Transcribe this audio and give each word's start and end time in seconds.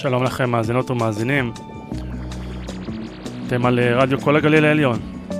שלום 0.00 0.24
לכם, 0.24 0.50
מאזינות 0.50 0.90
ומאזינים. 0.90 1.52
אתם 3.46 3.66
על 3.66 3.78
אה, 3.78 3.96
רדיו 3.96 4.20
כל 4.20 4.36
הגליל 4.36 4.64
העליון, 4.64 4.98
105.3 5.30 5.34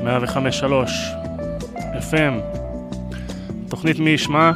FM. 1.80 2.34
תוכנית 3.68 3.98
מי 3.98 4.10
ישמע. 4.10 4.52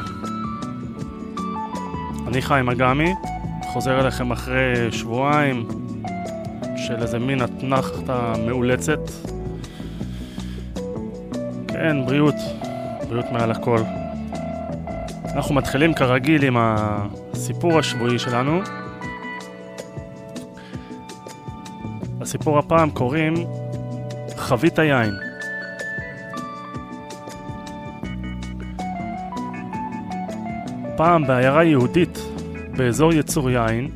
אני 2.27 2.41
חיים 2.41 2.69
אגמי, 2.69 3.13
חוזר 3.63 3.99
אליכם 4.01 4.31
אחרי 4.31 4.91
שבועיים 4.91 5.67
של 6.77 6.95
איזה 7.01 7.19
מין 7.19 7.43
אתנחתה 7.43 8.33
מאולצת. 8.47 8.99
כן, 11.67 12.05
בריאות, 12.05 12.35
בריאות 13.09 13.25
מעל 13.31 13.51
הכל. 13.51 13.79
אנחנו 15.35 15.55
מתחילים 15.55 15.93
כרגיל 15.93 16.43
עם 16.43 16.57
הסיפור 16.59 17.79
השבועי 17.79 18.19
שלנו. 18.19 18.61
לסיפור 22.35 22.59
הפעם 22.59 22.89
קוראים 22.89 23.33
חבית 24.35 24.79
היין. 24.79 25.13
פעם 30.97 31.27
בעיירה 31.27 31.63
יהודית 31.63 32.19
באזור 32.77 33.13
יצור 33.13 33.49
יין, 33.49 33.87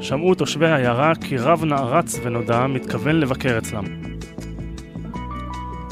שמעו 0.00 0.34
תושבי 0.34 0.66
העיירה 0.66 1.12
כי 1.20 1.36
רב 1.36 1.64
נערץ 1.64 2.20
ונודע 2.22 2.66
מתכוון 2.66 3.20
לבקר 3.20 3.58
אצלם. 3.58 3.84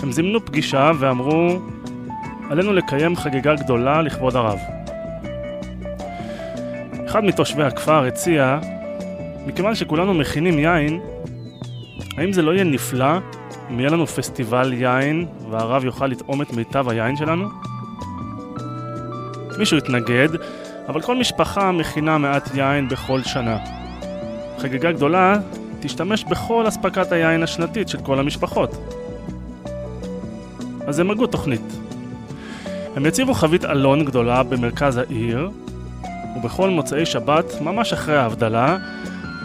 הם 0.02 0.12
זימנו 0.12 0.44
פגישה 0.46 0.92
ואמרו, 0.98 1.58
עלינו 2.50 2.72
לקיים 2.72 3.16
חגיגה 3.16 3.54
גדולה 3.54 4.02
לכבוד 4.02 4.36
הרב. 4.36 4.58
אחד 7.06 7.24
מתושבי 7.24 7.62
הכפר 7.62 8.04
הציע, 8.04 8.58
מכיוון 9.46 9.74
שכולנו 9.74 10.14
מכינים 10.14 10.58
יין, 10.58 11.00
האם 12.22 12.32
זה 12.32 12.42
לא 12.42 12.50
יהיה 12.50 12.64
נפלא 12.64 13.18
אם 13.70 13.80
יהיה 13.80 13.90
לנו 13.90 14.06
פסטיבל 14.06 14.72
יין 14.72 15.26
והרב 15.50 15.84
יוכל 15.84 16.06
לטעום 16.06 16.42
את 16.42 16.52
מיטב 16.52 16.88
היין 16.88 17.16
שלנו? 17.16 17.48
מישהו 19.58 19.78
התנגד, 19.78 20.28
אבל 20.88 21.00
כל 21.00 21.16
משפחה 21.16 21.72
מכינה 21.72 22.18
מעט 22.18 22.54
יין 22.54 22.88
בכל 22.88 23.22
שנה. 23.22 23.58
חגיגה 24.58 24.92
גדולה 24.92 25.36
תשתמש 25.80 26.24
בכל 26.24 26.68
אספקת 26.68 27.12
היין 27.12 27.42
השנתית 27.42 27.88
של 27.88 27.98
כל 27.98 28.18
המשפחות. 28.18 28.70
אז 30.86 30.98
הם 30.98 31.10
הגו 31.10 31.26
תוכנית. 31.26 31.78
הם 32.96 33.06
יציבו 33.06 33.34
חבית 33.34 33.64
אלון 33.64 34.04
גדולה 34.04 34.42
במרכז 34.42 34.96
העיר, 34.96 35.50
ובכל 36.36 36.70
מוצאי 36.70 37.06
שבת, 37.06 37.60
ממש 37.60 37.92
אחרי 37.92 38.16
ההבדלה, 38.16 38.78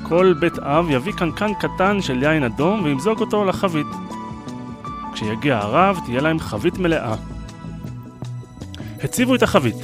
כל 0.10 0.34
בית 0.40 0.60
אב 0.60 0.86
יביא 0.90 1.14
קנקן 1.14 1.54
קטן 1.54 2.02
של 2.02 2.24
יין 2.24 2.44
אדום 2.44 2.84
וימזוג 2.84 3.20
אותו 3.20 3.46
לחבית. 3.46 3.88
כשיגיע 5.14 5.58
הרב, 5.58 6.00
תהיה 6.06 6.22
להם 6.22 6.40
חבית 6.40 6.78
מלאה. 6.78 7.16
הציבו 9.04 9.36
את 9.36 9.44
החבית. 9.44 9.76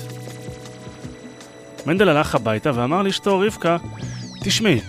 מנדל 1.85 2.09
הלך 2.09 2.35
הביתה 2.35 2.72
ואמר 2.73 3.01
לאשתו 3.01 3.39
רבקה, 3.39 3.78
תשמעי, 4.44 4.79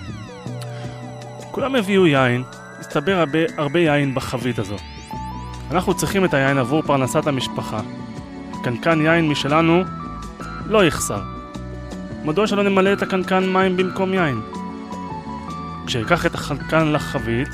כולם 1.51 1.77
הביאו 1.77 2.07
יין, 2.07 2.43
הסתבר 2.81 3.19
הרבה, 3.19 3.39
הרבה 3.57 3.81
יין 3.81 4.15
בחבית 4.15 4.59
הזו. 4.59 4.77
אנחנו 5.71 5.95
צריכים 5.95 6.25
את 6.25 6.35
היין 6.35 6.59
עבור 6.59 6.83
פרנסת 6.83 7.27
המשפחה. 7.27 7.81
קנקן 8.63 9.01
יין 9.01 9.29
משלנו 9.29 9.83
לא 10.67 10.85
יחסר. 10.85 11.23
מדוע 12.25 12.47
שלא 12.47 12.63
נמלא 12.63 12.93
את 12.93 13.03
הקנקן 13.03 13.53
מים 13.53 13.77
במקום 13.77 14.15
יין? 14.15 14.41
כשאקח 15.87 16.27
את 16.27 16.35
הקנקן 16.35 16.93
לחבית, 16.93 17.49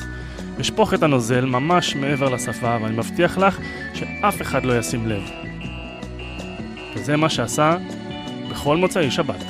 אשפוך 0.60 0.94
את 0.94 1.02
הנוזל 1.02 1.44
ממש 1.44 1.96
מעבר 1.96 2.28
לשפה, 2.28 2.76
ואני 2.82 2.96
מבטיח 2.96 3.38
לך 3.38 3.58
שאף 3.94 4.42
אחד 4.42 4.64
לא 4.64 4.78
ישים 4.78 5.08
לב. 5.08 5.22
וזה 6.94 7.16
מה 7.16 7.28
שעשה 7.28 7.76
בכל 8.50 8.76
מוצאי 8.76 9.10
שבת. 9.10 9.44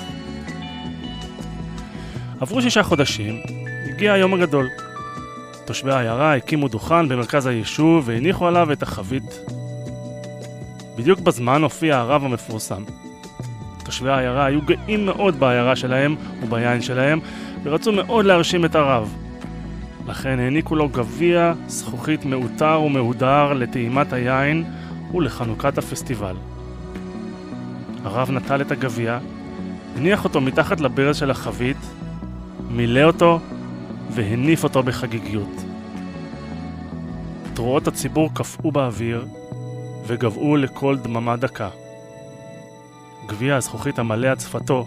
עברו 2.41 2.63
שישה 2.63 2.83
חודשים, 2.83 3.41
הגיע 3.89 4.13
היום 4.13 4.35
הגדול. 4.35 4.69
תושבי 5.65 5.93
העיירה 5.93 6.37
הקימו 6.37 6.69
דוכן 6.69 7.09
במרכז 7.09 7.47
היישוב 7.47 8.05
והניחו 8.07 8.47
עליו 8.47 8.73
את 8.73 8.83
החבית. 8.83 9.41
בדיוק 10.97 11.21
בזמן 11.21 11.63
הופיע 11.63 11.97
הרב 11.97 12.25
המפורסם. 12.25 12.83
תושבי 13.85 14.11
העיירה 14.11 14.45
היו 14.45 14.63
גאים 14.63 15.07
מאוד 15.07 15.41
בעיירה 15.41 15.77
שלהם 15.77 16.17
וביין 16.43 16.83
שלהם, 16.83 17.21
ורצו 17.63 17.93
מאוד 17.93 18.25
להרשים 18.25 18.65
את 18.65 18.75
הרב. 18.75 19.17
לכן 20.07 20.39
העניקו 20.39 20.77
לו 20.77 20.89
גביע 20.89 21.53
זכוכית 21.67 22.25
מעוטר 22.25 22.81
ומהודר 22.87 23.53
לטעימת 23.53 24.13
היין 24.13 24.65
ולחנוכת 25.15 25.79
הפסטיבל. 25.79 26.37
הרב 28.05 28.31
נטל 28.31 28.61
את 28.61 28.71
הגביע, 28.71 29.19
הניח 29.97 30.25
אותו 30.25 30.41
מתחת 30.41 30.81
לברז 30.81 31.17
של 31.17 31.31
החבית, 31.31 31.77
מילא 32.71 33.03
אותו 33.03 33.41
והניף 34.11 34.65
אותו 34.65 34.83
בחגיגיות. 34.83 35.65
תרועות 37.55 37.89
הציבור 37.89 38.31
קפאו 38.35 38.73
באוויר 38.73 39.27
וגבעו 40.07 40.57
לקול 40.57 40.99
דממה 40.99 41.37
דקה. 41.37 41.69
גביע 43.27 43.57
הזכוכית 43.57 43.99
המלא 43.99 44.29
עד 44.29 44.41
שפתו 44.41 44.87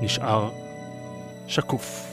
נשאר 0.00 0.63
Chacuf. 1.46 2.03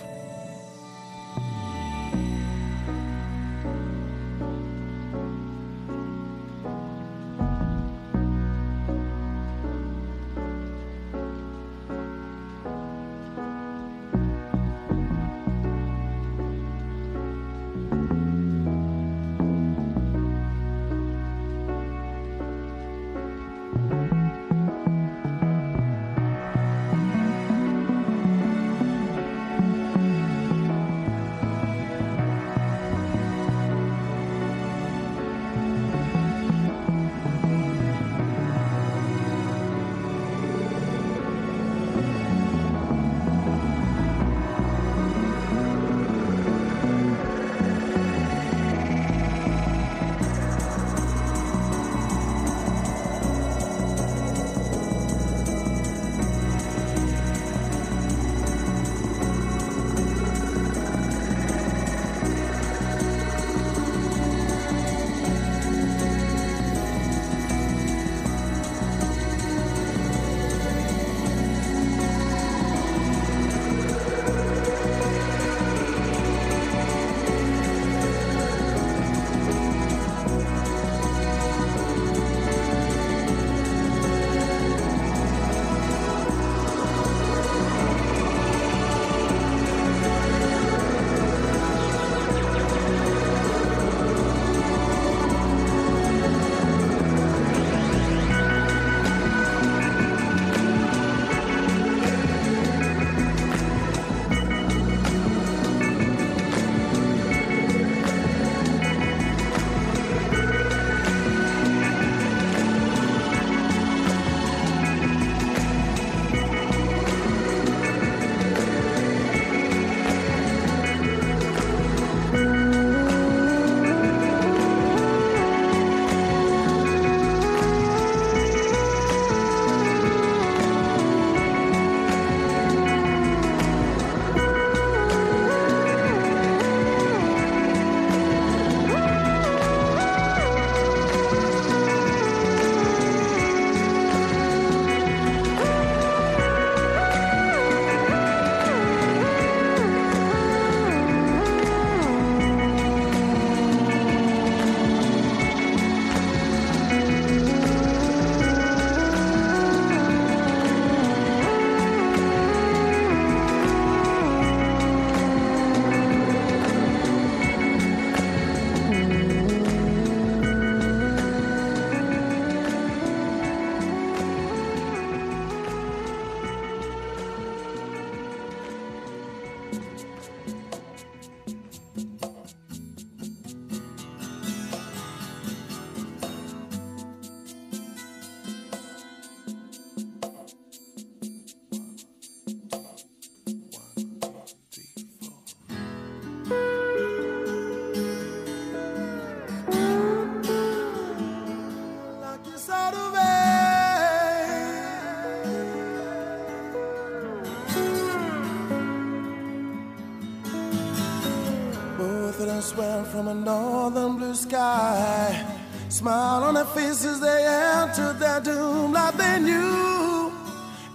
swell 212.71 213.03
from 213.03 213.27
a 213.27 213.33
northern 213.33 214.15
blue 214.17 214.33
sky. 214.33 215.45
Smile 215.89 216.43
on 216.43 216.53
their 216.53 216.71
faces, 216.77 217.19
they 217.19 217.41
entered 217.45 218.17
their 218.17 218.39
doom 218.39 218.93
like 218.93 219.15
they 219.17 219.39
knew. 219.39 220.31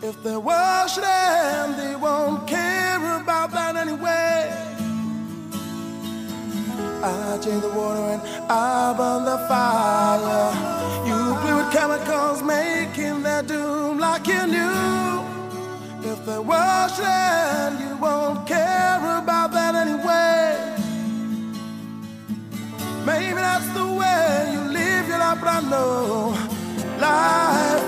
If 0.02 0.22
they 0.22 0.38
wash 0.38 0.96
them, 0.96 1.76
they 1.76 1.94
won't 1.96 2.48
care 2.48 3.00
about 3.20 3.50
that 3.52 3.76
anyway. 3.76 4.38
I 7.02 7.38
change 7.44 7.60
the 7.60 7.72
water 7.80 8.06
and 8.14 8.22
I 8.50 8.94
burn 8.96 9.24
the 9.32 9.38
fire. 9.50 10.46
You 11.08 11.18
play 11.42 11.54
with 11.60 11.70
chemicals, 11.76 12.42
making 12.42 13.22
their 13.22 13.42
doom 13.42 13.98
like 13.98 14.26
you 14.26 14.46
knew. 14.46 15.06
If 16.10 16.24
they 16.24 16.38
wash 16.38 16.96
them, 16.96 17.70
you 17.82 17.96
won't 17.98 18.46
care 18.46 19.18
about 19.18 19.45
but 25.40 25.48
I 25.48 25.60
know 25.70 26.34
life 27.00 27.84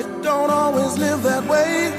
it 0.00 0.22
don't 0.22 0.50
always 0.50 0.98
live 0.98 1.22
that 1.22 1.44
way. 1.46 1.92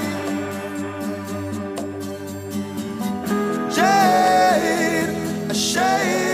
Jade, 3.74 5.50
a 5.50 5.54
shade 5.54 6.25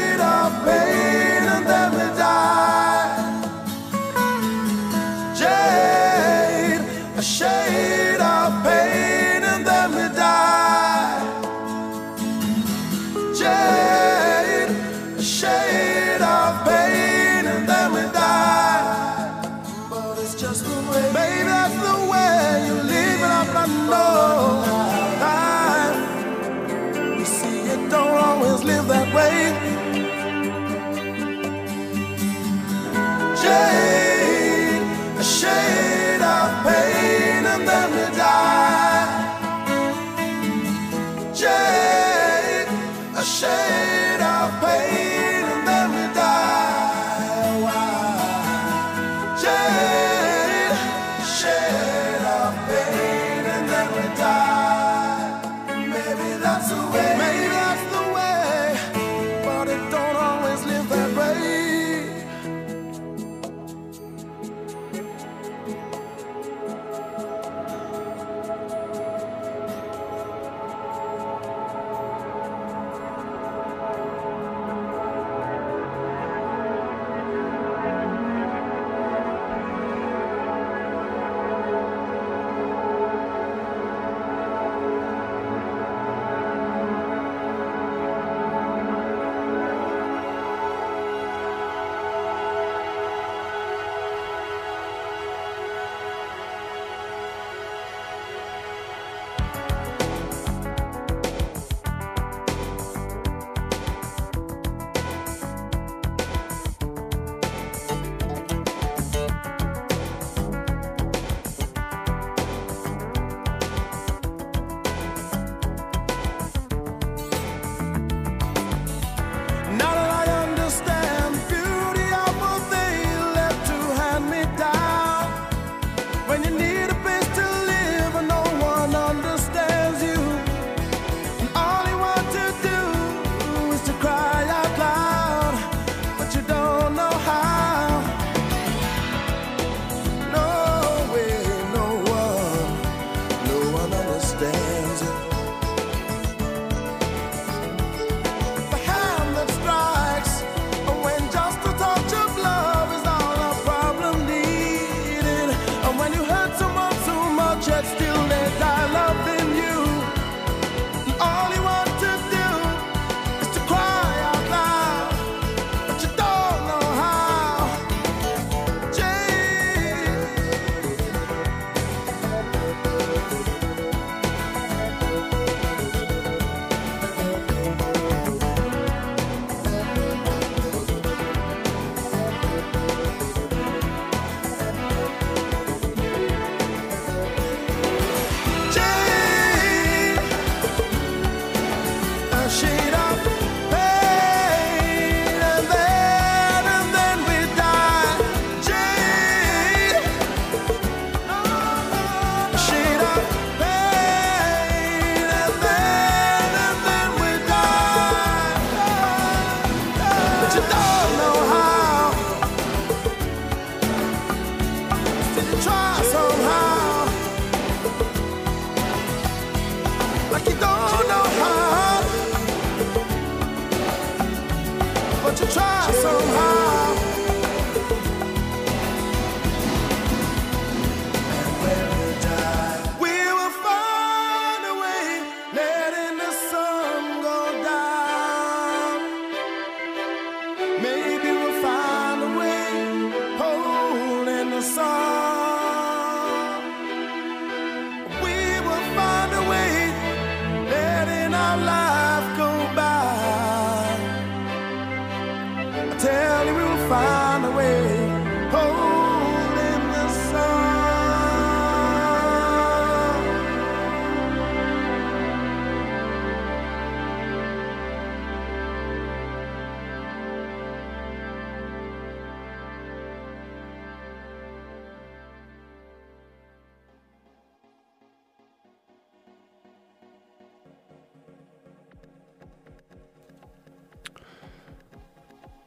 Yeah. 33.52 33.81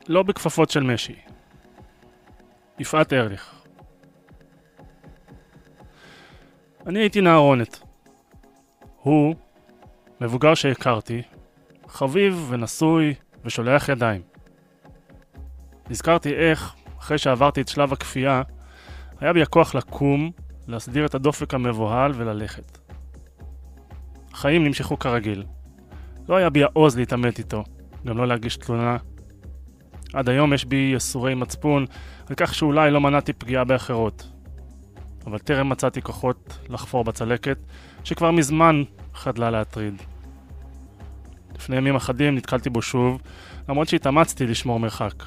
לא 0.08 0.24
בכפפות 0.24 0.70
של 0.70 0.84
משי. 0.84 1.16
יפעת 2.80 3.14
ארליך. 3.14 3.56
אני 6.88 7.00
הייתי 7.00 7.22
נערונת. 7.22 7.80
הוא, 9.02 9.36
מבוגר 10.22 10.56
שהכרתי, 10.56 11.22
חביב 11.88 12.48
ונשוי 12.50 13.14
ושולח 13.46 13.90
ידיים. 13.90 14.22
נזכרתי 15.90 16.34
איך, 16.34 16.76
אחרי 17.00 17.18
שעברתי 17.18 17.62
את 17.62 17.68
שלב 17.68 17.94
הכפייה, 17.94 18.42
היה 19.20 19.34
בי 19.34 19.42
הכוח 19.42 19.76
לקום, 19.76 20.32
להסדיר 20.68 21.06
את 21.06 21.16
הדופק 21.16 21.54
המבוהל 21.54 22.12
וללכת. 22.16 22.78
החיים 24.32 24.64
נמשכו 24.64 25.00
כרגיל. 25.00 25.44
לא 26.30 26.36
היה 26.36 26.50
בי 26.50 26.64
העוז 26.64 26.98
להתעמת 26.98 27.40
איתו, 27.40 27.64
גם 28.06 28.18
לא 28.18 28.28
להגיש 28.28 28.58
תלונה. 28.58 28.98
עד 30.16 30.30
היום 30.30 30.54
יש 30.54 30.66
בי 30.66 30.92
יסורי 30.96 31.36
מצפון 31.36 31.86
על 32.30 32.36
כך 32.36 32.56
שאולי 32.56 32.92
לא 32.92 33.02
מנעתי 33.02 33.34
פגיעה 33.34 33.64
באחרות. 33.64 34.32
אבל 35.26 35.38
טרם 35.38 35.70
מצאתי 35.70 36.02
כוחות 36.02 36.58
לחפור 36.70 37.04
בצלקת, 37.04 37.58
שכבר 38.04 38.32
מזמן 38.32 38.84
חדלה 39.14 39.52
להטריד. 39.52 40.02
לפני 41.56 41.76
ימים 41.76 41.96
אחדים 41.96 42.36
נתקלתי 42.36 42.70
בו 42.70 42.82
שוב, 42.82 43.22
למרות 43.70 43.88
שהתאמצתי 43.88 44.48
לשמור 44.48 44.80
מרחק. 44.80 45.24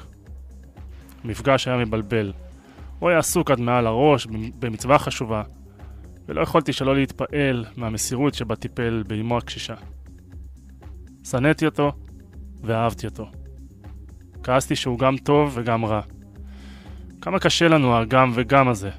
המפגש 1.23 1.67
היה 1.67 1.77
מבלבל. 1.77 2.33
הוא 2.99 3.09
היה 3.09 3.19
עסוק 3.19 3.51
עד 3.51 3.59
מעל 3.59 3.87
הראש 3.87 4.27
במצווה 4.59 4.99
חשובה, 4.99 5.43
ולא 6.27 6.41
יכולתי 6.41 6.73
שלא 6.73 6.95
להתפעל 6.95 7.65
מהמסירות 7.77 8.33
שבה 8.33 8.55
טיפל 8.55 9.03
באמו 9.07 9.37
הקשישה. 9.37 9.75
שנאתי 11.23 11.65
אותו 11.65 11.91
ואהבתי 12.63 13.07
אותו. 13.07 13.31
כעסתי 14.43 14.75
שהוא 14.75 14.99
גם 14.99 15.17
טוב 15.17 15.51
וגם 15.53 15.85
רע. 15.85 16.01
כמה 17.21 17.39
קשה 17.39 17.67
לנו 17.67 17.97
הגם 17.97 18.31
וגם 18.33 18.67
הזה. 18.67 18.89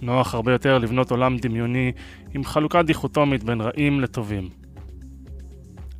נוח 0.00 0.34
הרבה 0.34 0.52
יותר 0.52 0.78
לבנות 0.78 1.10
עולם 1.10 1.36
דמיוני 1.36 1.92
עם 2.34 2.44
חלוקה 2.44 2.82
דיכוטומית 2.82 3.44
בין 3.44 3.60
רעים 3.60 4.00
לטובים. 4.00 4.48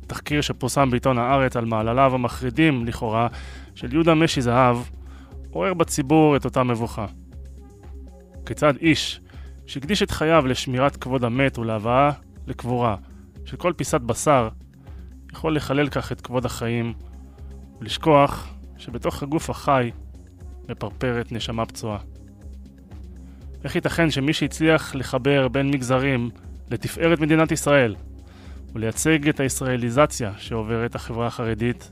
תחקיר 0.07 0.41
שפורסם 0.41 0.89
בעיתון 0.89 1.17
הארץ 1.17 1.55
על 1.55 1.65
מעלליו 1.65 2.15
המחרידים, 2.15 2.85
לכאורה, 2.85 3.27
של 3.75 3.93
יהודה 3.93 4.13
משי 4.13 4.41
זהב, 4.41 4.77
עורר 5.51 5.73
בציבור 5.73 6.35
את 6.35 6.45
אותה 6.45 6.63
מבוכה. 6.63 7.05
כיצד 8.45 8.73
איש 8.81 9.21
שהקדיש 9.65 10.03
את 10.03 10.11
חייו 10.11 10.47
לשמירת 10.47 10.95
כבוד 10.95 11.23
המת 11.23 11.57
ולהבאה 11.57 12.11
לקבורה 12.47 12.95
של 13.45 13.57
כל 13.57 13.73
פיסת 13.75 14.01
בשר, 14.01 14.49
יכול 15.31 15.55
לחלל 15.55 15.89
כך 15.89 16.11
את 16.11 16.21
כבוד 16.21 16.45
החיים 16.45 16.93
ולשכוח 17.81 18.53
שבתוך 18.77 19.23
הגוף 19.23 19.49
החי 19.49 19.91
מפרפרת 20.69 21.31
נשמה 21.31 21.65
פצועה. 21.65 21.97
איך 23.63 23.75
ייתכן 23.75 24.11
שמי 24.11 24.33
שהצליח 24.33 24.95
לחבר 24.95 25.47
בין 25.47 25.71
מגזרים 25.71 26.29
לתפארת 26.71 27.19
מדינת 27.19 27.51
ישראל 27.51 27.95
ולייצג 28.73 29.29
את 29.29 29.39
הישראליזציה 29.39 30.31
שעוברת 30.37 30.95
החברה 30.95 31.27
החרדית, 31.27 31.91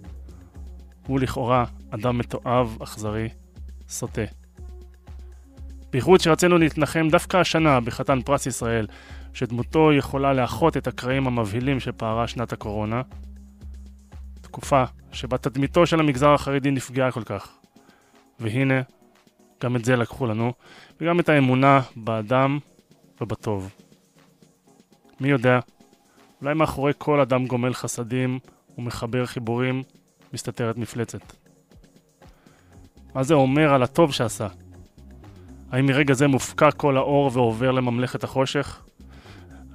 הוא 1.08 1.20
לכאורה 1.20 1.66
אדם 1.90 2.18
מתועב, 2.18 2.78
אכזרי, 2.84 3.30
סוטה. 3.90 4.22
בייחוד 5.92 6.22
שרצינו 6.22 6.58
להתנחם 6.58 7.08
דווקא 7.12 7.38
השנה 7.38 7.80
בחתן 7.80 8.22
פרס 8.22 8.46
ישראל, 8.46 8.88
שדמותו 9.34 9.94
יכולה 9.94 10.34
לאחות 10.34 10.78
את 10.78 10.88
הקרעים 10.88 11.28
המבהילים 11.28 11.80
שפערה 11.80 12.28
שנת 12.28 12.54
הקורונה, 12.54 13.02
תקופה 14.56 14.84
שבה 15.12 15.38
תדמיתו 15.38 15.86
של 15.86 16.00
המגזר 16.00 16.34
החרדי 16.34 16.72
נפגעה 16.72 17.12
כל 17.12 17.24
כך. 17.24 17.58
והנה, 18.40 18.82
גם 19.64 19.76
את 19.76 19.86
זה 19.86 19.96
לקחו 19.96 20.26
לנו, 20.26 20.54
וגם 21.02 21.20
את 21.20 21.30
האמונה 21.30 21.82
באדם 21.96 22.60
ובטוב. 23.22 23.74
מי 25.20 25.30
יודע, 25.30 25.60
אולי 26.42 26.54
מאחורי 26.54 26.94
כל 26.98 27.20
אדם 27.20 27.46
גומל 27.46 27.74
חסדים 27.74 28.40
ומחבר 28.78 29.26
חיבורים 29.26 29.84
מסתתרת 30.34 30.78
מפלצת. 30.78 31.34
מה 33.16 33.24
זה 33.24 33.34
אומר 33.34 33.74
על 33.74 33.84
הטוב 33.84 34.14
שעשה? 34.14 34.48
האם 35.72 35.86
מרגע 35.86 36.14
זה 36.14 36.28
מופקע 36.28 36.72
כל 36.72 36.98
האור 36.98 37.32
ועובר 37.34 37.72
לממלכת 37.72 38.24
החושך? 38.24 38.86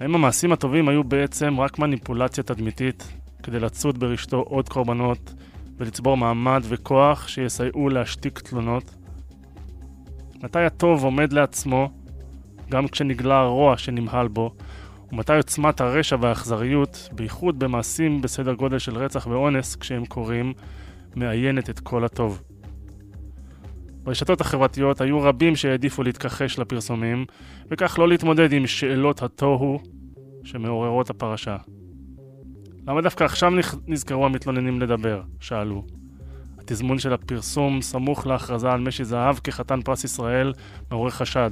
האם 0.01 0.15
המעשים 0.15 0.53
הטובים 0.53 0.89
היו 0.89 1.05
בעצם 1.05 1.61
רק 1.61 1.79
מניפולציה 1.79 2.45
תדמיתית 2.45 3.20
כדי 3.43 3.61
לצוד 3.61 3.99
ברשתו 4.01 4.37
עוד 4.37 4.69
קורבנות 4.69 5.35
ולצבור 5.79 6.17
מעמד 6.17 6.63
וכוח 6.69 7.29
שיסייעו 7.29 7.89
להשתיק 7.89 8.39
תלונות? 8.39 8.95
מתי 10.43 10.59
הטוב 10.59 11.05
עומד 11.05 11.33
לעצמו, 11.33 11.91
גם 12.71 12.89
כשנגלה 12.89 13.41
הרוע 13.41 13.77
שנמהל 13.77 14.29
בו, 14.29 14.55
ומתי 15.13 15.37
עוצמת 15.37 15.81
הרשע 15.81 16.17
והאכזריות, 16.21 17.09
בייחוד 17.13 17.59
במעשים 17.59 18.23
בסדר 18.23 18.55
גודל 18.55 18.79
של 18.79 18.97
רצח 18.97 19.27
ואונס 19.27 19.77
כשהם 19.77 20.07
קורים, 20.07 20.53
מאיינת 21.17 21.71
את 21.71 21.81
כל 21.81 22.05
הטוב. 22.05 22.43
ברשתות 24.03 24.41
החברתיות 24.41 25.01
היו 25.01 25.21
רבים 25.21 25.57
שהעדיפו 25.57 26.03
להתכחש 26.03 26.59
לפרסומים, 26.59 27.25
וכך 27.71 27.99
לא 27.99 28.09
להתמודד 28.09 28.53
עם 28.53 28.67
שאלות 28.67 29.23
התוהו 29.23 29.81
שמעוררות 30.45 31.11
הפרשה. 31.11 31.57
למה 32.91 33.01
דווקא 33.01 33.25
עכשיו 33.25 33.53
נזכרו 33.87 34.27
המתלוננים 34.27 34.81
לדבר? 34.81 35.23
שאלו. 35.41 35.85
התזמון 36.59 36.99
של 36.99 37.13
הפרסום 37.13 37.83
סמוך 37.83 38.27
להכרזה 38.27 38.71
על 38.73 38.81
משי 38.81 39.05
זהב 39.05 39.39
כחתן 39.39 39.83
פרס 39.83 40.05
ישראל 40.05 40.53
מעורר 40.91 41.11
חשד. 41.11 41.51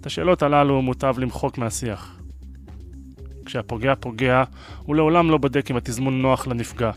את 0.00 0.06
השאלות 0.06 0.42
הללו 0.42 0.82
מוטב 0.82 1.14
למחוק 1.18 1.58
מהשיח. 1.58 2.20
כשהפוגע 3.44 3.94
פוגע, 4.00 4.42
הוא 4.78 4.96
לעולם 4.96 5.30
לא 5.30 5.38
בודק 5.38 5.70
אם 5.70 5.76
התזמון 5.76 6.22
נוח 6.22 6.46
לנפגע. 6.46 6.90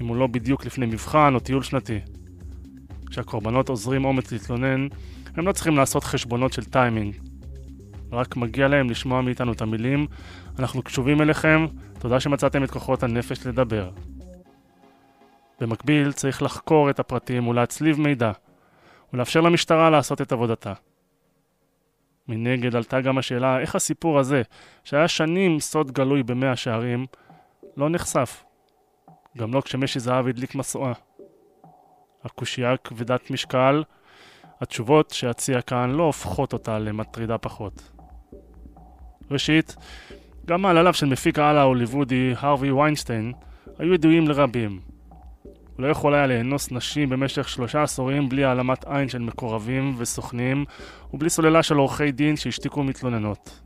אם 0.00 0.06
הוא 0.06 0.16
לא 0.16 0.26
בדיוק 0.26 0.66
לפני 0.66 0.86
מבחן 0.86 1.34
או 1.34 1.40
טיול 1.40 1.62
שנתי. 1.62 1.98
כשהקורבנות 3.10 3.68
עוזרים 3.68 4.04
אומץ 4.04 4.32
להתלונן, 4.32 4.88
הם 5.36 5.46
לא 5.46 5.52
צריכים 5.52 5.76
לעשות 5.76 6.04
חשבונות 6.04 6.52
של 6.52 6.64
טיימינג. 6.64 7.29
רק 8.12 8.36
מגיע 8.36 8.68
להם 8.68 8.90
לשמוע 8.90 9.20
מאיתנו 9.20 9.52
את 9.52 9.60
המילים, 9.60 10.06
אנחנו 10.58 10.82
קשובים 10.82 11.20
אליכם, 11.22 11.66
תודה 11.98 12.20
שמצאתם 12.20 12.64
את 12.64 12.70
כוחות 12.70 13.02
הנפש 13.02 13.46
לדבר. 13.46 13.90
במקביל, 15.60 16.12
צריך 16.12 16.42
לחקור 16.42 16.90
את 16.90 17.00
הפרטים 17.00 17.48
ולהצליב 17.48 18.00
מידע, 18.00 18.32
ולאפשר 19.12 19.40
למשטרה 19.40 19.90
לעשות 19.90 20.20
את 20.20 20.32
עבודתה. 20.32 20.72
מנגד 22.28 22.76
עלתה 22.76 23.00
גם 23.00 23.18
השאלה 23.18 23.60
איך 23.60 23.74
הסיפור 23.74 24.18
הזה, 24.18 24.42
שהיה 24.84 25.08
שנים 25.08 25.60
סוד 25.60 25.92
גלוי 25.92 26.22
במאה 26.22 26.56
שערים, 26.56 27.06
לא 27.76 27.88
נחשף. 27.90 28.44
גם 29.38 29.54
לא 29.54 29.60
כשמשי 29.60 30.00
זהב 30.00 30.26
הדליק 30.26 30.54
מסועה. 30.54 30.92
הקושייה 32.24 32.76
כבדת 32.76 33.30
משקל, 33.30 33.82
התשובות 34.60 35.10
שאציע 35.10 35.62
כאן 35.62 35.90
לא 35.90 36.02
הופכות 36.02 36.52
אותה 36.52 36.78
למטרידה 36.78 37.38
פחות. 37.38 37.99
ראשית, 39.30 39.76
גם 40.46 40.62
מעלליו 40.62 40.94
של 40.94 41.06
מפיק 41.06 41.38
העל 41.38 41.58
ההוליוודי 41.58 42.34
הרווי 42.36 42.70
ויינסטיין 42.70 43.32
היו 43.78 43.94
ידועים 43.94 44.28
לרבים. 44.28 44.80
הוא 45.76 45.86
לא 45.86 45.90
יכול 45.90 46.14
היה 46.14 46.26
לאנוס 46.26 46.72
נשים 46.72 47.08
במשך 47.08 47.48
שלושה 47.48 47.82
עשורים 47.82 48.28
בלי 48.28 48.44
העלמת 48.44 48.84
עין 48.84 49.08
של 49.08 49.18
מקורבים 49.18 49.94
וסוכנים 49.98 50.64
ובלי 51.14 51.30
סוללה 51.30 51.62
של 51.62 51.76
עורכי 51.76 52.12
דין 52.12 52.36
שהשתיקו 52.36 52.82
מתלוננות. 52.82 53.60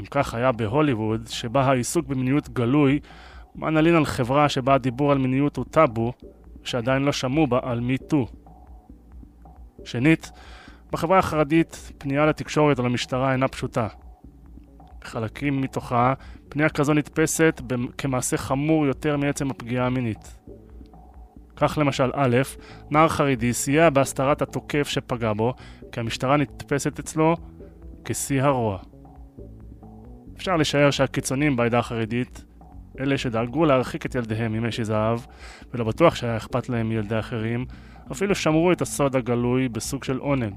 אם 0.00 0.04
כך 0.10 0.34
היה 0.34 0.52
בהוליווד, 0.52 1.26
שבה 1.30 1.62
העיסוק 1.62 2.06
במיניות 2.06 2.48
גלוי, 2.48 3.00
מה 3.54 3.70
נלין 3.70 3.94
על 3.94 4.04
חברה 4.04 4.48
שבה 4.48 4.74
הדיבור 4.74 5.12
על 5.12 5.18
מיניות 5.18 5.56
הוא 5.56 5.64
טאבו, 5.70 6.12
שעדיין 6.64 7.02
לא 7.02 7.12
שמעו 7.12 7.46
בה 7.46 7.60
על 7.62 7.80
מיטו. 7.80 8.26
שנית, 9.84 10.30
בחברה 10.92 11.18
החרדית 11.18 11.92
פנייה 11.98 12.26
לתקשורת 12.26 12.78
או 12.78 12.84
למשטרה 12.84 13.32
אינה 13.32 13.48
פשוטה. 13.48 13.88
בחלקים 15.00 15.60
מתוכה, 15.60 16.14
פנייה 16.48 16.68
כזו 16.68 16.94
נתפסת 16.94 17.60
כמעשה 17.98 18.36
חמור 18.36 18.86
יותר 18.86 19.16
מעצם 19.16 19.50
הפגיעה 19.50 19.86
המינית. 19.86 20.38
כך 21.56 21.78
למשל 21.78 22.10
א', 22.14 22.36
נער 22.90 23.08
חרדי 23.08 23.52
סייע 23.52 23.90
בהסתרת 23.90 24.42
התוקף 24.42 24.88
שפגע 24.88 25.32
בו, 25.32 25.54
כי 25.92 26.00
המשטרה 26.00 26.36
נתפסת 26.36 26.98
אצלו 26.98 27.36
כשיא 28.04 28.42
הרוע. 28.42 28.78
אפשר 30.36 30.56
לשער 30.56 30.90
שהקיצונים 30.90 31.56
בעדה 31.56 31.78
החרדית 31.78 32.44
אלה 33.00 33.18
שדאגו 33.18 33.64
להרחיק 33.64 34.06
את 34.06 34.14
ילדיהם 34.14 34.52
ממשי 34.52 34.84
זהב, 34.84 35.18
ולא 35.74 35.84
בטוח 35.84 36.14
שהיה 36.14 36.36
אכפת 36.36 36.68
להם 36.68 36.88
מילדי 36.88 37.18
אחרים, 37.18 37.64
אפילו 38.12 38.34
שמרו 38.34 38.72
את 38.72 38.82
הסוד 38.82 39.16
הגלוי 39.16 39.68
בסוג 39.68 40.04
של 40.04 40.18
עונג. 40.18 40.54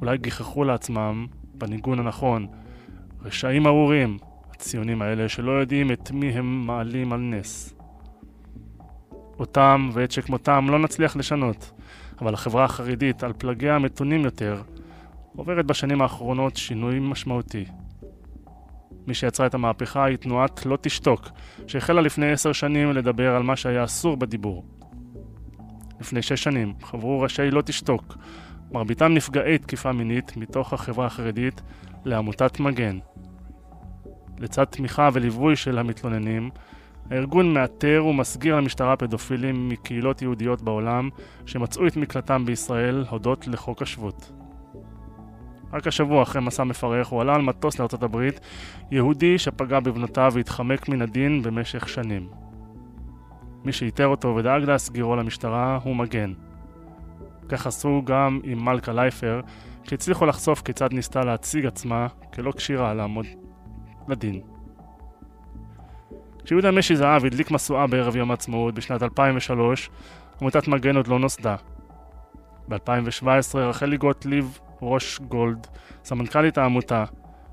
אולי 0.00 0.18
גיחכו 0.18 0.64
לעצמם, 0.64 1.26
בניגון 1.54 1.98
הנכון, 1.98 2.46
רשעים 3.22 3.66
ארורים, 3.66 4.18
הציונים 4.50 5.02
האלה 5.02 5.28
שלא 5.28 5.52
יודעים 5.52 5.92
את 5.92 6.10
מי 6.10 6.28
הם 6.28 6.66
מעלים 6.66 7.12
על 7.12 7.20
נס. 7.20 7.74
אותם 9.38 9.90
ואת 9.92 10.10
שכמותם 10.10 10.66
לא 10.70 10.78
נצליח 10.78 11.16
לשנות, 11.16 11.70
אבל 12.20 12.34
החברה 12.34 12.64
החרדית, 12.64 13.22
על 13.22 13.32
פלגיה 13.38 13.76
המתונים 13.76 14.20
יותר, 14.20 14.62
עוברת 15.36 15.66
בשנים 15.66 16.02
האחרונות 16.02 16.56
שינוי 16.56 16.98
משמעותי. 16.98 17.64
מי 19.06 19.14
שיצרה 19.14 19.46
את 19.46 19.54
המהפכה 19.54 20.04
היא 20.04 20.16
תנועת 20.16 20.66
לא 20.66 20.78
תשתוק, 20.80 21.28
שהחלה 21.66 22.00
לפני 22.00 22.32
עשר 22.32 22.52
שנים 22.52 22.92
לדבר 22.92 23.36
על 23.36 23.42
מה 23.42 23.56
שהיה 23.56 23.84
אסור 23.84 24.16
בדיבור. 24.16 24.64
לפני 26.00 26.22
שש 26.22 26.42
שנים 26.42 26.74
חברו 26.82 27.20
ראשי 27.20 27.50
לא 27.50 27.62
תשתוק, 27.62 28.16
מרביתם 28.72 29.14
נפגעי 29.14 29.58
תקיפה 29.58 29.92
מינית 29.92 30.36
מתוך 30.36 30.72
החברה 30.72 31.06
החרדית 31.06 31.62
לעמותת 32.04 32.60
מגן. 32.60 32.98
לצד 34.38 34.64
תמיכה 34.64 35.08
וליווי 35.12 35.56
של 35.56 35.78
המתלוננים, 35.78 36.50
הארגון 37.10 37.54
מאתר 37.54 38.04
ומסגיר 38.06 38.56
למשטרה 38.56 38.96
פדופילים 38.96 39.68
מקהילות 39.68 40.22
יהודיות 40.22 40.62
בעולם 40.62 41.08
שמצאו 41.46 41.86
את 41.86 41.96
מקלטם 41.96 42.44
בישראל 42.46 43.04
הודות 43.10 43.46
לחוק 43.46 43.82
השבות. 43.82 44.32
רק 45.72 45.86
השבוע 45.86 46.22
אחרי 46.22 46.42
מסע 46.42 46.64
מפרך 46.64 47.08
הוא 47.08 47.20
עלה 47.20 47.34
על 47.34 47.42
מטוס 47.42 47.78
לארצות 47.78 48.02
הברית 48.02 48.40
יהודי 48.90 49.38
שפגע 49.38 49.80
בבנותיו 49.80 50.32
והתחמק 50.34 50.88
מן 50.88 51.02
הדין 51.02 51.42
במשך 51.42 51.88
שנים. 51.88 52.28
מי 53.64 53.72
שאיתר 53.72 54.06
אותו 54.06 54.36
ודאג 54.36 54.62
להסגירו 54.62 55.16
למשטרה 55.16 55.78
הוא 55.82 55.96
מגן. 55.96 56.32
כך 57.48 57.66
עשו 57.66 58.02
גם 58.04 58.40
עם 58.44 58.64
מלכה 58.64 58.92
לייפר, 58.92 59.40
שהצליחו 59.84 60.26
לחשוף 60.26 60.62
כיצד 60.62 60.92
ניסתה 60.92 61.20
להציג 61.20 61.66
עצמה 61.66 62.06
כלא 62.34 62.52
כשירה 62.52 62.94
לעמוד 62.94 63.26
לדין. 64.08 64.40
כשיהודה 66.44 66.70
משי 66.70 66.96
זהב 66.96 67.24
הדליק 67.24 67.50
משואה 67.50 67.86
בערב 67.86 68.16
יום 68.16 68.30
העצמאות 68.30 68.74
בשנת 68.74 69.02
2003, 69.02 69.90
עמותת 70.40 70.68
מגן 70.68 70.96
עוד 70.96 71.06
לא 71.06 71.18
נוסדה. 71.18 71.56
ב-2017 72.68 73.58
רחלי 73.58 73.96
גוטליב, 73.96 74.58
ראש 74.82 75.20
גולד, 75.20 75.66
סמנכ"לית 76.04 76.58
העמותה, 76.58 77.04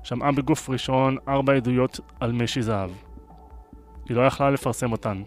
שמעה 0.02 0.32
בגוף 0.32 0.70
ראשון 0.70 1.16
ארבע 1.28 1.52
עדויות 1.52 2.00
על 2.20 2.32
משי 2.32 2.62
זהב. 2.62 2.90
היא 4.08 4.16
לא 4.16 4.26
יכלה 4.26 4.50
לפרסם 4.50 4.92
אותן. 4.92 5.22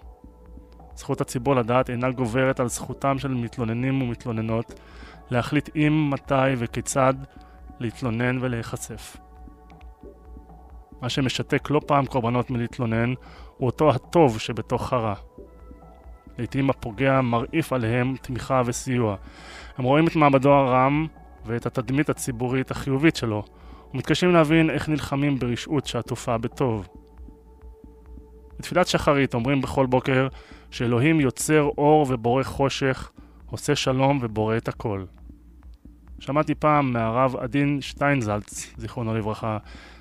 זכות 0.95 1.21
הציבור 1.21 1.55
לדעת 1.55 1.89
אינה 1.89 2.11
גוברת 2.11 2.59
על 2.59 2.67
זכותם 2.67 3.19
של 3.19 3.33
מתלוננים 3.33 4.01
ומתלוננות 4.01 4.79
להחליט 5.31 5.69
אם, 5.75 6.09
מתי 6.09 6.53
וכיצד 6.57 7.13
להתלונן 7.79 8.37
ולהיחשף. 8.41 9.17
מה 11.01 11.09
שמשתק 11.09 11.69
לא 11.69 11.81
פעם 11.85 12.05
קורבנות 12.05 12.49
מלהתלונן 12.49 13.13
הוא 13.57 13.67
אותו 13.67 13.89
הטוב 13.89 14.39
שבתוך 14.39 14.93
הרע. 14.93 15.13
לעתים 16.37 16.69
הפוגע 16.69 17.21
מרעיף 17.21 17.73
עליהם 17.73 18.15
תמיכה 18.21 18.61
וסיוע. 18.65 19.15
הם 19.77 19.85
רואים 19.85 20.07
את 20.07 20.15
מעמדו 20.15 20.51
הרם 20.51 21.07
ואת 21.45 21.65
התדמית 21.65 22.09
הציבורית 22.09 22.71
החיובית 22.71 23.15
שלו, 23.15 23.43
ומתקשים 23.93 24.31
להבין 24.31 24.69
איך 24.69 24.89
נלחמים 24.89 25.39
ברשעות 25.39 25.85
שעטופה 25.85 26.37
בטוב. 26.37 26.87
בתפילת 28.59 28.87
שחרית 28.87 29.33
אומרים 29.33 29.61
בכל 29.61 29.85
בוקר 29.85 30.27
שאלוהים 30.71 31.19
יוצר 31.19 31.69
אור 31.77 32.05
ובורא 32.09 32.43
חושך, 32.43 33.11
עושה 33.45 33.75
שלום 33.75 34.19
ובורא 34.21 34.57
את 34.57 34.67
הכל. 34.67 35.05
שמעתי 36.19 36.55
פעם 36.55 36.93
מהרב 36.93 37.35
עדין 37.35 37.81
שטיינזלץ, 37.81 38.73
זיכרונו 38.77 39.15
לברכה, 39.15 39.57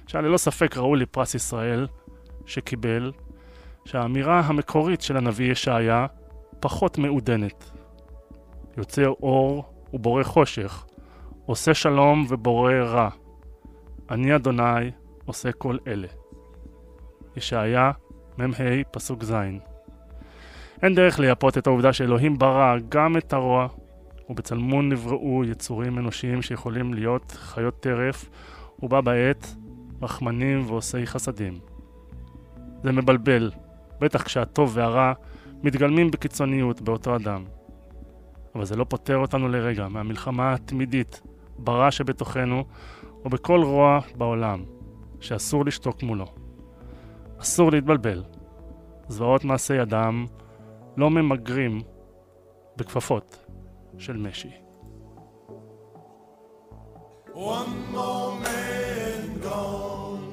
שהיה 0.06 0.22
ללא 0.22 0.36
ספק 0.36 0.76
ראוי 0.76 0.98
לפרס 0.98 1.34
ישראל, 1.34 1.86
שקיבל, 2.46 3.12
שהאמירה 3.84 4.40
המקורית 4.40 5.00
של 5.00 5.16
הנביא 5.16 5.52
ישעיה 5.52 6.06
פחות 6.60 6.98
מעודנת. 6.98 7.70
יוצר 8.76 9.08
אור 9.08 9.64
ובורא 9.92 10.22
חושך, 10.22 10.84
עושה 11.46 11.74
שלום 11.74 12.26
ובורא 12.28 12.72
רע. 12.72 13.08
אני 14.10 14.36
אדוני 14.36 14.90
עושה 15.24 15.52
כל 15.52 15.76
אלה. 15.86 16.08
ישעיה, 17.36 17.92
מ"ה, 18.38 18.84
פסוק 18.90 19.24
ז'. 19.24 19.34
אין 20.82 20.94
דרך 20.94 21.18
לייפות 21.18 21.58
את 21.58 21.66
העובדה 21.66 21.92
שאלוהים 21.92 22.38
ברא 22.38 22.76
גם 22.88 23.16
את 23.16 23.32
הרוע, 23.32 23.68
ובצלמון 24.30 24.88
נבראו 24.88 25.44
יצורים 25.44 25.98
אנושיים 25.98 26.42
שיכולים 26.42 26.94
להיות 26.94 27.30
חיות 27.30 27.80
טרף, 27.80 28.30
ובה 28.82 29.00
בעת 29.00 29.54
רחמנים 30.02 30.64
ועושי 30.66 31.06
חסדים. 31.06 31.58
זה 32.82 32.92
מבלבל, 32.92 33.50
בטח 34.00 34.22
כשהטוב 34.22 34.70
והרע 34.74 35.12
מתגלמים 35.62 36.10
בקיצוניות 36.10 36.80
באותו 36.80 37.16
אדם. 37.16 37.44
אבל 38.54 38.64
זה 38.64 38.76
לא 38.76 38.84
פוטר 38.84 39.16
אותנו 39.16 39.48
לרגע 39.48 39.88
מהמלחמה 39.88 40.54
התמידית 40.54 41.22
ברע 41.58 41.90
שבתוכנו 41.90 42.64
ובכל 43.24 43.62
רוע 43.62 44.00
בעולם, 44.14 44.64
שאסור 45.20 45.64
לשתוק 45.64 46.02
מולו. 46.02 46.26
אסור 47.38 47.72
להתבלבל. 47.72 48.22
זוועות 49.08 49.44
מעשי 49.44 49.82
אדם 49.82 50.26
לא 51.00 51.10
ממגרים 51.10 51.80
בכפפות 52.76 53.46
של 53.98 54.16
משי. 54.16 54.50
One 57.34 57.72
more 57.94 58.30
man 58.44 59.22
gone, 59.48 60.24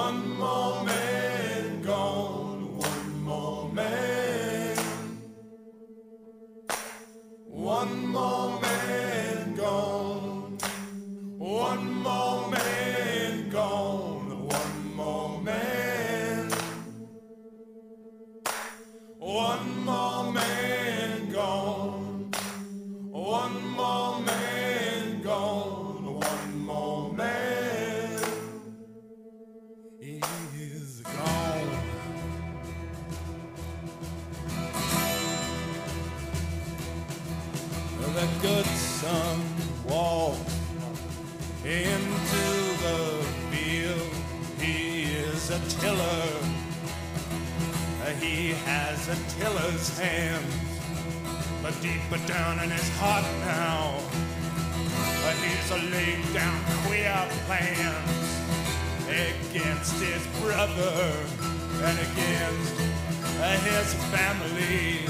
one 0.00 0.20
more 0.42 0.76
man 0.88 1.64
gone, 1.90 2.62
one 2.90 3.10
more 3.28 3.62
man, 3.78 4.78
one 7.76 7.94
more 8.16 8.50
man 8.64 9.38
gone, 9.64 10.56
one 11.38 11.84
more 12.06 12.40
man 12.54 13.34
gone, 13.58 14.01
one 19.32 19.84
more 19.86 20.30
man 20.30 21.32
gone, 21.32 22.30
one 23.10 23.70
more 23.70 24.20
man 24.20 25.22
gone, 25.22 26.20
one 26.20 26.66
more 26.66 27.10
man 27.14 28.20
is 30.02 31.00
gone. 31.00 31.70
The 38.14 38.28
good 38.42 38.66
walked 39.88 40.50
into 41.64 42.46
the 42.84 43.24
field. 43.50 44.12
He 44.60 45.04
is 45.04 45.50
a 45.50 45.58
tiller. 45.80 46.31
He 48.22 48.52
has 48.66 49.08
a 49.08 49.16
tiller's 49.34 49.98
hand, 49.98 50.46
but 51.60 51.74
deeper 51.82 52.24
down 52.28 52.62
in 52.62 52.70
his 52.70 52.88
heart 52.96 53.24
now, 53.44 53.98
he's 55.42 55.70
a 55.72 55.78
laid 55.90 56.22
down 56.32 56.60
queer 56.86 57.18
plans 57.46 58.22
against 59.08 59.94
his 60.00 60.24
brother 60.40 61.12
and 61.82 61.98
against 61.98 62.80
uh, 63.40 63.58
his 63.66 63.92
family. 64.14 65.02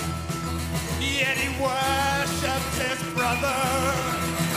Yet 0.99 1.37
he 1.37 1.51
worships 1.63 2.79
his 2.81 3.03
brother 3.13 4.52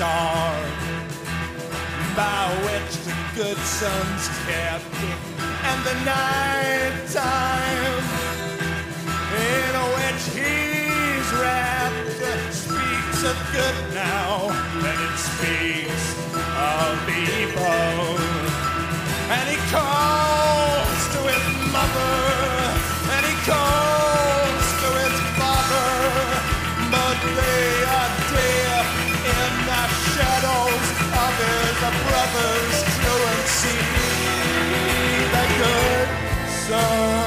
star 0.00 0.56
by 2.16 2.48
which 2.64 2.92
the 3.04 3.14
good 3.36 3.58
sons 3.58 4.22
kept 4.48 4.96
and 5.68 5.78
the 5.84 5.96
night 6.08 6.96
time 7.12 8.04
in 9.52 9.72
which 9.96 10.22
he 10.40 10.56
rapture 11.36 12.40
speaks 12.50 13.20
of 13.30 13.36
good 13.52 13.78
now, 13.92 14.48
and 14.88 14.98
it 15.08 15.16
speaks 15.30 16.06
of 16.72 16.96
evil. 17.28 18.16
And 19.36 19.44
he 19.52 19.58
calls 19.68 21.00
to 21.12 21.20
his 21.28 21.46
mother, 21.76 22.16
and 23.14 23.22
he 23.30 23.36
calls 23.52 24.66
to 24.80 24.88
his 25.02 25.16
father, 25.36 25.92
but 26.88 27.18
they 27.36 27.79
brothers 32.06 32.78
truancy 32.96 33.78
that 35.32 35.48
good, 35.60 36.08
son. 36.68 37.19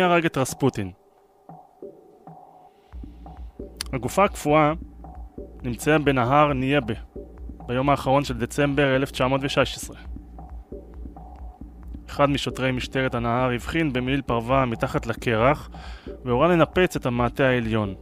מי 0.00 0.04
הרג 0.04 0.24
את 0.24 0.38
רספוטין? 0.38 0.90
הגופה 3.92 4.24
הקפואה 4.24 4.72
נמצאה 5.62 5.98
בנהר 5.98 6.52
נייבה 6.52 6.94
ביום 7.66 7.90
האחרון 7.90 8.24
של 8.24 8.38
דצמבר 8.38 8.96
1916. 8.96 9.96
אחד 12.08 12.30
משוטרי 12.30 12.72
משטרת 12.72 13.14
הנהר 13.14 13.50
הבחין 13.50 13.92
במעיל 13.92 14.22
פרווה 14.22 14.66
מתחת 14.66 15.06
לקרח 15.06 15.70
והורה 16.24 16.48
לנפץ 16.48 16.96
את 16.96 17.06
המעטה 17.06 17.44
העליון. 17.44 17.94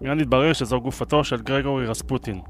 מיד 0.00 0.20
התברר 0.20 0.52
שזו 0.52 0.80
גופתו 0.80 1.24
של 1.24 1.42
גרגורי 1.42 1.86
רספוטין, 1.86 2.40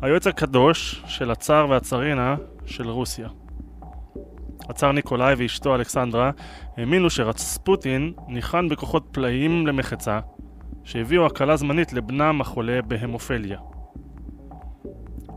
היועץ 0.00 0.26
הקדוש 0.26 1.02
של 1.06 1.30
הצאר 1.30 1.66
והצרינה 1.70 2.36
של 2.66 2.88
רוסיה. 2.88 3.28
הצאר 4.70 4.92
ניקולאי 4.92 5.34
ואשתו 5.38 5.74
אלכסנדרה 5.74 6.30
האמינו 6.76 7.10
שרספוטין 7.10 8.12
ניחן 8.28 8.68
בכוחות 8.68 9.08
פלאיים 9.12 9.66
למחצה 9.66 10.20
שהביאו 10.84 11.26
הקלה 11.26 11.56
זמנית 11.56 11.92
לבנם 11.92 12.40
החולה 12.40 12.82
בהמופליה. 12.82 13.58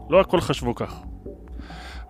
לא 0.10 0.20
הכל 0.20 0.42
חשבו 0.42 0.76
כך. 0.76 1.04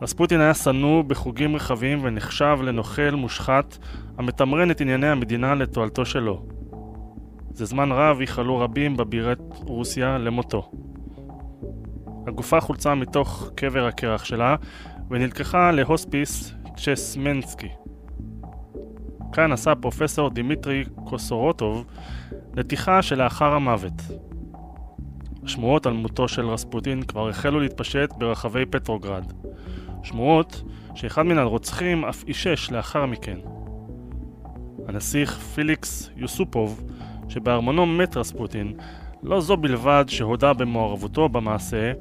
רספוטין 0.02 0.42
היה 0.42 0.54
שנוא 0.54 1.04
בחוגים 1.04 1.56
רחבים 1.56 2.00
ונחשב 2.02 2.58
לנוכל 2.64 3.12
מושחת 3.12 3.78
המתמרן 4.18 4.72
את 4.72 4.82
ענייני 4.82 5.08
המדינה 5.08 5.56
לתועלתו 5.56 6.06
שלו. 6.06 6.46
זה 7.52 7.66
זמן 7.66 7.92
רב 7.92 8.22
ייחלו 8.22 8.58
רבים 8.58 8.98
בבירת 8.98 9.40
רוסיה 9.66 10.18
למותו. 10.18 10.72
הגופה 12.28 12.60
חולצה 12.60 12.96
מתוך 12.96 13.52
קבר 13.56 13.86
הקרח 13.86 14.24
שלה 14.24 14.56
ונלקחה 15.10 15.72
להוספיס 15.72 16.54
צ'סמנסקי. 16.78 17.70
כאן 19.34 19.52
עשה 19.52 19.76
פרופסור 19.76 20.30
דימיטרי 20.30 20.84
קוסורוטוב 21.04 21.86
נתיחה 22.56 23.02
שלאחר 23.02 23.54
המוות. 23.54 24.02
השמועות 25.44 25.86
על 25.86 25.94
מותו 25.94 26.28
של 26.28 26.46
רספוטין 26.46 27.02
כבר 27.04 27.30
החלו 27.30 27.60
להתפשט 27.60 28.10
ברחבי 28.18 28.66
פטרוגרד. 28.66 29.34
שמועות 30.04 30.64
שאחד 30.96 31.22
מן 31.22 31.38
הרוצחים 31.38 32.06
אף 32.06 32.24
אישש 32.28 32.72
לאחר 32.72 33.06
מכן. 33.06 33.38
הנסיך 34.88 35.38
פיליקס 35.40 36.10
יוסופוב, 36.16 36.84
שבארמונו 37.30 37.86
מת 37.86 38.18
רספוטין, 38.18 38.74
לא 39.24 39.42
זו 39.42 39.58
בלבד 39.58 40.06
שהודה 40.08 40.54
במעורבותו 40.54 41.30
במעשה, 41.30 41.92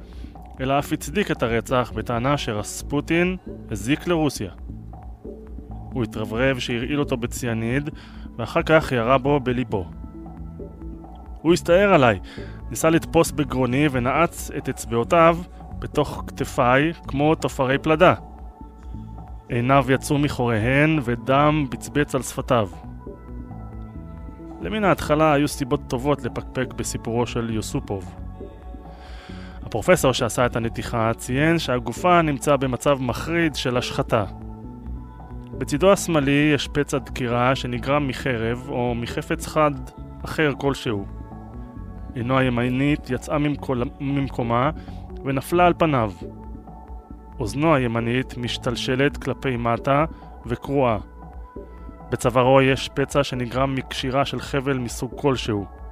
אלא 0.59 0.79
אף 0.79 0.93
הצדיק 0.93 1.31
את 1.31 1.43
הרצח 1.43 1.91
בטענה 1.95 2.37
שרספוטין 2.37 3.37
הזיק 3.71 4.07
לרוסיה. 4.07 4.51
הוא 5.93 6.03
התרברב 6.03 6.59
שהרעיל 6.59 6.99
אותו 6.99 7.17
בציאניד, 7.17 7.89
ואחר 8.37 8.61
כך 8.65 8.91
ירה 8.91 9.17
בו 9.17 9.39
בליבו. 9.39 9.85
הוא 11.41 11.53
הסתער 11.53 11.93
עליי, 11.93 12.19
ניסה 12.69 12.89
לתפוס 12.89 13.31
בגרוני 13.31 13.87
ונעץ 13.91 14.51
את 14.57 14.69
אצבעותיו 14.69 15.37
בתוך 15.79 16.23
כתפיי 16.27 16.93
כמו 17.07 17.35
תופרי 17.35 17.77
פלדה. 17.77 18.13
עיניו 19.49 19.85
יצאו 19.89 20.17
מחוריהן 20.17 20.99
ודם 21.03 21.65
בצבץ 21.69 22.15
על 22.15 22.21
שפתיו. 22.21 22.69
למן 24.61 24.83
ההתחלה 24.83 25.33
היו 25.33 25.47
סיבות 25.47 25.81
טובות 25.87 26.23
לפקפק 26.23 26.73
בסיפורו 26.73 27.27
של 27.27 27.49
יוסופוב. 27.49 28.15
הפרופסור 29.73 30.13
שעשה 30.13 30.45
את 30.45 30.55
הנתיחה 30.55 31.11
ציין 31.17 31.59
שהגופה 31.59 32.21
נמצא 32.21 32.55
במצב 32.55 32.97
מחריד 33.01 33.55
של 33.55 33.77
השחתה. 33.77 34.25
בצידו 35.57 35.91
השמאלי 35.91 36.51
יש 36.55 36.67
פצע 36.67 36.97
דקירה 36.97 37.55
שנגרם 37.55 38.07
מחרב 38.07 38.69
או 38.69 38.95
מחפץ 38.95 39.47
חד 39.47 39.71
אחר 40.25 40.51
כלשהו. 40.57 41.05
עינו 42.15 42.37
הימנית 42.37 43.09
יצאה 43.09 43.37
ממקומה 43.99 44.69
ונפלה 45.25 45.65
על 45.65 45.73
פניו. 45.77 46.11
אוזנו 47.39 47.75
הימנית 47.75 48.37
משתלשלת 48.37 49.17
כלפי 49.17 49.57
מטה 49.57 50.05
וקרועה. 50.45 50.97
בצווארו 52.11 52.61
יש 52.61 52.89
פצע 52.93 53.23
שנגרם 53.23 53.75
מקשירה 53.75 54.25
של 54.25 54.39
חבל 54.39 54.77
מסוג 54.77 55.11
כלשהו. 55.15 55.82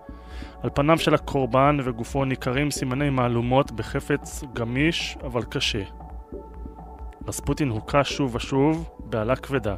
על 0.64 0.70
פניו 0.74 0.98
של 0.98 1.14
הקורבן 1.14 1.78
וגופו 1.84 2.26
ניכרים 2.26 2.72
סימני 2.72 3.10
מהלומות 3.10 3.72
בחפץ 3.72 4.44
גמיש 4.54 5.18
אבל 5.24 5.44
קשה. 5.44 5.84
רספוטין 7.28 7.70
הוכה 7.70 8.04
שוב 8.04 8.36
ושוב 8.36 8.90
בעלה 9.00 9.36
כבדה. 9.36 9.76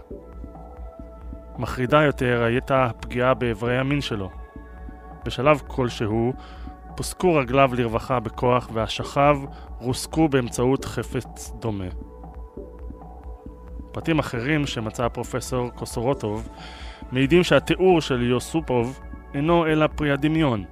מחרידה 1.57 2.03
יותר 2.03 2.43
הייתה 2.43 2.85
הפגיעה 2.85 3.33
באיברי 3.33 3.77
המין 3.77 4.01
שלו. 4.01 4.29
בשלב 5.25 5.61
כלשהו 5.67 6.33
פוסקו 6.95 7.35
רגליו 7.35 7.71
לרווחה 7.77 8.19
בכוח 8.19 8.69
והשכב 8.73 9.37
רוסקו 9.79 10.29
באמצעות 10.29 10.85
חפץ 10.85 11.51
דומה. 11.59 11.87
פרטים 13.91 14.19
אחרים 14.19 14.67
שמצא 14.67 15.05
הפרופסור 15.05 15.69
קוסורוטוב 15.69 16.49
מעידים 17.11 17.43
שהתיאור 17.43 18.01
של 18.01 18.21
יוסופוב 18.21 18.99
אינו 19.33 19.67
אלא 19.67 19.87
פרי 19.87 20.11
הדמיון. 20.11 20.63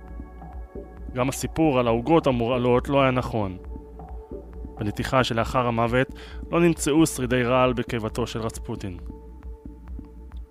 גם 1.13 1.29
הסיפור 1.29 1.79
על 1.79 1.87
העוגות 1.87 2.27
המורעלות 2.27 2.89
לא 2.89 3.01
היה 3.01 3.11
נכון. 3.11 3.57
בנתיחה 4.79 5.23
שלאחר 5.23 5.67
המוות 5.67 6.07
לא 6.51 6.61
נמצאו 6.61 7.05
שרידי 7.05 7.43
רעל 7.43 7.73
בקיבתו 7.73 8.27
של 8.27 8.39
רספוטין. 8.39 8.97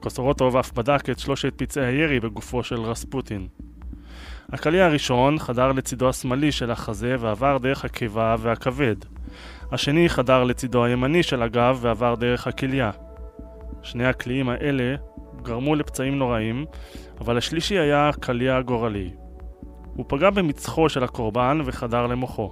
קוסורוטוב 0.01 0.57
אף 0.57 0.73
בדק 0.73 1.11
את 1.11 1.19
שלושת 1.19 1.53
פצעי 1.57 1.87
הירי 1.87 2.21
בגופו 2.21 2.63
של 2.63 2.81
רספוטין. 2.81 3.49
הקליע 4.53 4.85
הראשון 4.85 5.39
חדר 5.39 5.73
לצידו 5.73 6.09
השמאלי 6.09 6.53
של 6.53 6.71
החזה 6.71 7.17
ועבר 7.19 7.59
דרך 7.59 7.85
הקיבה 7.85 8.37
והכבד. 8.39 8.97
השני 9.73 10.09
חדר 10.09 10.45
לצידו 10.45 10.85
הימני 10.85 11.23
של 11.23 11.43
הגב 11.43 11.79
ועבר 11.81 12.15
דרך 12.15 12.47
הכליה. 12.47 12.91
שני 13.83 14.07
הקליעים 14.07 14.49
האלה 14.49 14.95
גרמו 15.43 15.75
לפצעים 15.75 16.19
נוראים, 16.19 16.65
אבל 17.21 17.39
השלישי 17.39 17.79
היה 17.79 18.11
קליע 18.21 18.61
גורלי. 18.61 19.11
הוא 19.95 20.05
פגע 20.09 20.31
במצחו 20.31 20.89
של 20.89 21.05
הקורבן 21.05 21.61
וחדר 21.65 22.07
למוחו. 22.07 22.51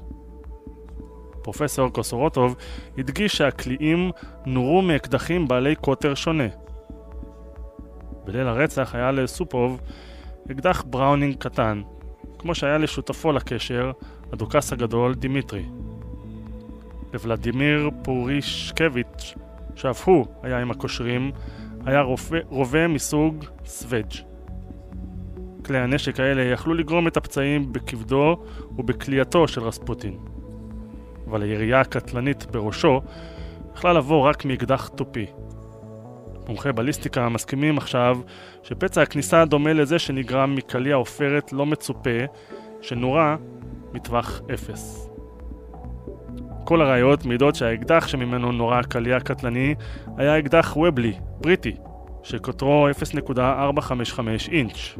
פרופסור 1.42 1.88
קוסורוטוב 1.88 2.56
הדגיש 2.98 3.36
שהקליעים 3.36 4.10
נורו 4.46 4.82
מאקדחים 4.82 5.48
בעלי 5.48 5.74
קוטר 5.76 6.14
שונה. 6.14 6.48
בליל 8.24 8.46
הרצח 8.46 8.94
היה 8.94 9.10
ליוסופוב 9.10 9.80
אקדח 10.50 10.84
בראונינג 10.86 11.36
קטן, 11.36 11.82
כמו 12.38 12.54
שהיה 12.54 12.78
לשותפו 12.78 13.32
לקשר, 13.32 13.92
הדוכס 14.32 14.72
הגדול 14.72 15.14
דימיטרי. 15.14 15.64
לוולדימיר 17.12 17.90
פורישקביץ', 18.02 19.34
שאף 19.76 20.08
הוא 20.08 20.26
היה 20.42 20.58
עם 20.58 20.70
הקושרים, 20.70 21.32
היה 21.86 22.02
רובה 22.48 22.88
מסוג 22.88 23.44
סאווג'. 23.64 24.27
כלי 25.68 25.78
הנשק 25.78 26.20
האלה 26.20 26.42
יכלו 26.42 26.74
לגרום 26.74 27.08
את 27.08 27.16
הפצעים 27.16 27.72
בכבדו 27.72 28.36
ובכלייתו 28.78 29.48
של 29.48 29.60
רספוטין. 29.60 30.18
אבל 31.30 31.42
הירייה 31.42 31.80
הקטלנית 31.80 32.46
בראשו 32.50 33.00
יכלה 33.74 33.92
לבוא 33.92 34.28
רק 34.28 34.44
מאקדח 34.44 34.88
תופי. 34.88 35.26
מומחי 36.48 36.72
בליסטיקה 36.72 37.28
מסכימים 37.28 37.78
עכשיו 37.78 38.18
שפצע 38.62 39.02
הכניסה 39.02 39.44
דומה 39.44 39.72
לזה 39.72 39.98
שנגרם 39.98 40.54
מקליע 40.54 40.94
עופרת 40.94 41.52
לא 41.52 41.66
מצופה 41.66 42.18
שנורה 42.80 43.36
מטווח 43.92 44.40
אפס. 44.54 45.10
כל 46.64 46.82
הראיות 46.82 47.24
מעידות 47.24 47.54
שהאקדח 47.54 48.06
שממנו 48.06 48.52
נורה 48.52 48.78
הקליע 48.78 49.16
הקטלני 49.16 49.74
היה 50.16 50.38
אקדח 50.38 50.76
ובלי, 50.76 51.12
בריטי, 51.40 51.76
שקוטרו 52.22 52.88
0.455 53.28 53.32
אינץ'. 54.50 54.98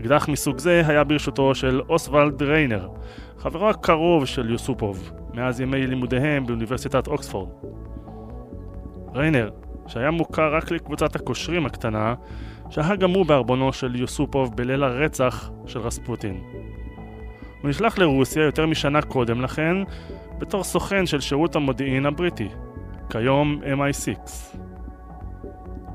אקדח 0.00 0.28
מסוג 0.28 0.58
זה 0.58 0.82
היה 0.86 1.04
ברשותו 1.04 1.54
של 1.54 1.80
אוסוולד 1.88 2.42
ריינר, 2.42 2.88
חברו 3.38 3.70
הקרוב 3.70 4.26
של 4.26 4.50
יוסופוב, 4.50 5.10
מאז 5.34 5.60
ימי 5.60 5.86
לימודיהם 5.86 6.46
באוניברסיטת 6.46 7.06
אוקספורד. 7.06 7.48
ריינר 9.14 9.50
שהיה 9.86 10.10
מוכר 10.10 10.54
רק 10.54 10.70
לקבוצת 10.70 11.16
הקושרים 11.16 11.66
הקטנה, 11.66 12.14
שהה 12.70 12.96
גם 12.96 13.10
הוא 13.10 13.26
בארבונו 13.26 13.72
של 13.72 13.96
יוסופוב 13.96 14.56
בליל 14.56 14.82
הרצח 14.82 15.50
של 15.66 15.78
רספוטין. 15.78 16.40
הוא 17.62 17.70
נשלח 17.70 17.98
לרוסיה 17.98 18.44
יותר 18.44 18.66
משנה 18.66 19.02
קודם 19.02 19.40
לכן 19.40 19.76
בתור 20.38 20.64
סוכן 20.64 21.06
של 21.06 21.20
שירות 21.20 21.56
המודיעין 21.56 22.06
הבריטי, 22.06 22.48
כיום 23.10 23.60
MI6. 23.62 24.30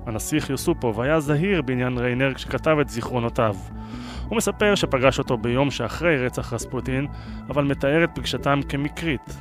הנסיך 0.09 0.49
יוסופוב 0.49 1.01
היה 1.01 1.19
זהיר 1.19 1.61
בעניין 1.61 1.97
ריינר 1.97 2.33
כשכתב 2.33 2.77
את 2.81 2.89
זיכרונותיו. 2.89 3.55
הוא 4.27 4.37
מספר 4.37 4.75
שפגש 4.75 5.19
אותו 5.19 5.37
ביום 5.37 5.71
שאחרי 5.71 6.25
רצח 6.25 6.53
רספוטין, 6.53 7.07
אבל 7.49 7.63
מתאר 7.63 8.03
את 8.03 8.09
פגשתם 8.15 8.59
כמקרית, 8.69 9.37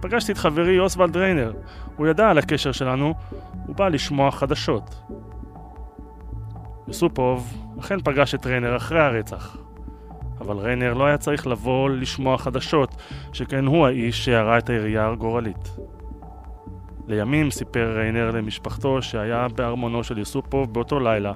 פגשתי 0.00 0.32
את 0.32 0.38
חברי 0.38 0.78
אוסוולד 0.78 1.16
ריינר, 1.16 1.52
הוא 1.96 2.06
ידע 2.06 2.30
על 2.30 2.38
הקשר 2.38 2.72
שלנו, 2.72 3.14
הוא 3.66 3.76
בא 3.76 3.88
לשמוע 3.88 4.30
חדשות. 4.30 5.02
יוסופוב 6.88 7.68
אכן 7.80 8.00
פגש 8.00 8.34
את 8.34 8.46
ריינר 8.46 8.76
אחרי 8.76 9.00
הרצח, 9.00 9.56
אבל 10.40 10.56
ריינר 10.56 10.94
לא 10.94 11.06
היה 11.06 11.18
צריך 11.18 11.46
לבוא 11.46 11.90
לשמוע 11.90 12.38
חדשות, 12.38 12.96
שכן 13.32 13.66
הוא 13.66 13.86
האיש 13.86 14.24
שירה 14.24 14.58
את 14.58 14.70
הירייה 14.70 15.08
הגורלית. 15.08 15.70
לימים 17.08 17.50
סיפר 17.50 17.92
ריינר 17.96 18.30
למשפחתו 18.30 19.02
שהיה 19.02 19.48
בארמונו 19.48 20.04
של 20.04 20.18
יוסופוב 20.18 20.74
באותו 20.74 21.00
לילה, 21.00 21.32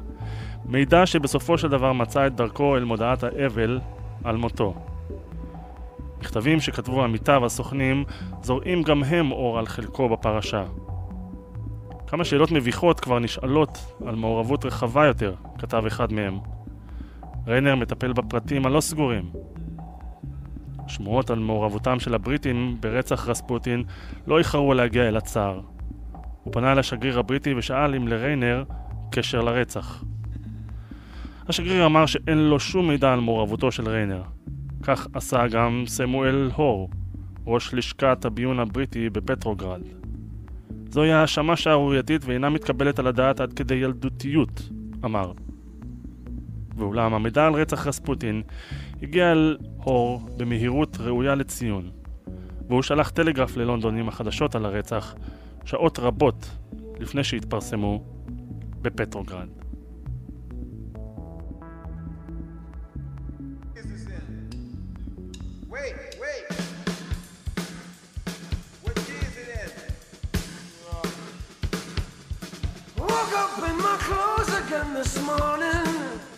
מידע 0.64 1.06
שבסופו 1.06 1.58
של 1.58 1.68
דבר 1.68 1.92
מצא 1.92 2.26
את 2.26 2.34
דרכו 2.34 2.76
אל 2.76 2.84
מודעת 2.84 3.24
האבל 3.24 3.80
על 4.24 4.36
מותו. 4.36 4.74
מכתבים 6.20 6.60
שכתבו 6.60 7.04
עמיתיו 7.04 7.46
הסוכנים 7.46 8.04
זורעים 8.42 8.82
גם 8.82 9.04
הם 9.04 9.32
אור 9.32 9.58
על 9.58 9.66
חלקו 9.66 10.08
בפרשה. 10.08 10.64
כמה 12.06 12.24
שאלות 12.24 12.50
מביכות 12.50 13.00
כבר 13.00 13.18
נשאלות 13.18 13.78
על 14.06 14.14
מעורבות 14.14 14.64
רחבה 14.64 15.06
יותר, 15.06 15.34
כתב 15.58 15.82
אחד 15.86 16.12
מהם. 16.12 16.38
ריינר 17.46 17.74
מטפל 17.74 18.12
בפרטים 18.12 18.66
הלא 18.66 18.80
סגורים. 18.80 19.30
שמועות 20.86 21.30
על 21.30 21.38
מעורבותם 21.38 22.00
של 22.00 22.14
הבריטים 22.14 22.76
ברצח 22.80 23.28
רספוטין 23.28 23.84
לא 24.26 24.38
איחרו 24.38 24.74
להגיע 24.74 25.08
אל 25.08 25.16
הצער. 25.16 25.60
הוא 26.42 26.52
פנה 26.52 26.72
אל 26.72 26.78
השגריר 26.78 27.18
הבריטי 27.18 27.54
ושאל 27.54 27.94
אם 27.94 28.08
לריינר 28.08 28.64
קשר 29.10 29.40
לרצח. 29.40 30.04
השגריר 31.48 31.86
אמר 31.86 32.06
שאין 32.06 32.38
לו 32.38 32.60
שום 32.60 32.88
מידע 32.88 33.12
על 33.12 33.20
מעורבותו 33.20 33.72
של 33.72 33.88
ריינר. 33.88 34.22
כך 34.82 35.06
עשה 35.14 35.46
גם 35.46 35.84
סמואל 35.86 36.50
הור, 36.54 36.90
ראש 37.46 37.74
לשכת 37.74 38.24
הביון 38.24 38.60
הבריטי 38.60 39.10
בפטרוגרד. 39.10 39.80
זוהי 40.88 41.12
האשמה 41.12 41.56
שערורייתית 41.56 42.24
ואינה 42.24 42.50
מתקבלת 42.50 42.98
על 42.98 43.06
הדעת 43.06 43.40
עד 43.40 43.52
כדי 43.52 43.74
ילדותיות, 43.74 44.70
אמר. 45.04 45.32
ואולם 46.76 47.14
המידע 47.14 47.46
על 47.46 47.54
רצח 47.54 47.86
רספוטין 47.86 48.42
הגיע 49.02 49.32
אל 49.32 49.56
אור 49.86 50.20
במהירות 50.36 50.96
ראויה 51.00 51.34
לציון, 51.34 51.90
והוא 52.68 52.82
שלח 52.82 53.10
טלגרף 53.10 53.56
ללונדון 53.56 53.96
עם 53.96 54.08
החדשות 54.08 54.54
על 54.54 54.64
הרצח 54.64 55.14
שעות 55.64 55.98
רבות 55.98 56.50
לפני 57.00 57.24
שהתפרסמו 57.24 58.02
בפטרוגרד. 58.82 59.48
this 74.94 75.18
morning. 75.22 76.31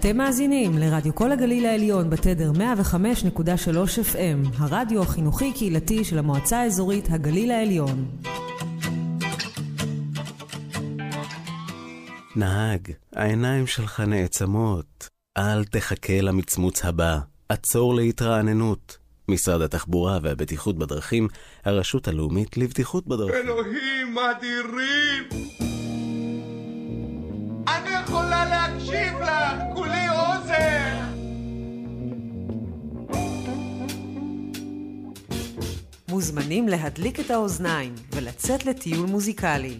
אתם 0.00 0.16
מאזינים 0.16 0.78
לרדיו 0.78 1.14
כל 1.14 1.32
הגליל 1.32 1.66
העליון 1.66 2.10
בתדר 2.10 2.52
105.3 2.52 2.58
FM, 4.12 4.48
הרדיו 4.58 5.02
החינוכי-קהילתי 5.02 6.04
של 6.04 6.18
המועצה 6.18 6.60
האזורית 6.60 7.08
הגליל 7.10 7.50
העליון. 7.50 8.08
נהג, 12.36 12.92
העיניים 13.16 13.66
שלך 13.66 14.00
נעצמות. 14.00 15.08
אל 15.38 15.64
תחכה 15.64 16.20
למצמוץ 16.20 16.84
הבא. 16.84 17.18
עצור 17.48 17.94
להתרעננות. 17.94 18.98
משרד 19.28 19.62
התחבורה 19.62 20.18
והבטיחות 20.22 20.78
בדרכים, 20.78 21.28
הרשות 21.64 22.08
הלאומית 22.08 22.56
לבטיחות 22.56 23.06
בדרכים. 23.06 23.34
אלוהים 23.34 24.18
אדירים! 24.18 25.28
אני 27.68 27.90
יכולה 28.04 28.44
להקשיב 28.44 29.20
לך! 29.20 29.79
מוזמנים 36.20 36.68
להדליק 36.68 37.20
את 37.20 37.30
האוזניים 37.30 37.94
ולצאת 38.12 38.66
לטיול 38.66 39.06
מוזיקלי. 39.06 39.78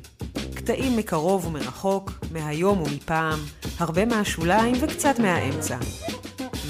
קטעים 0.55 0.97
מקרוב 0.97 1.47
ומרחוק, 1.47 2.12
מהיום 2.32 2.82
ומפעם, 2.82 3.38
הרבה 3.78 4.05
מהשוליים 4.05 4.74
וקצת 4.80 5.18
מהאמצע. 5.18 5.78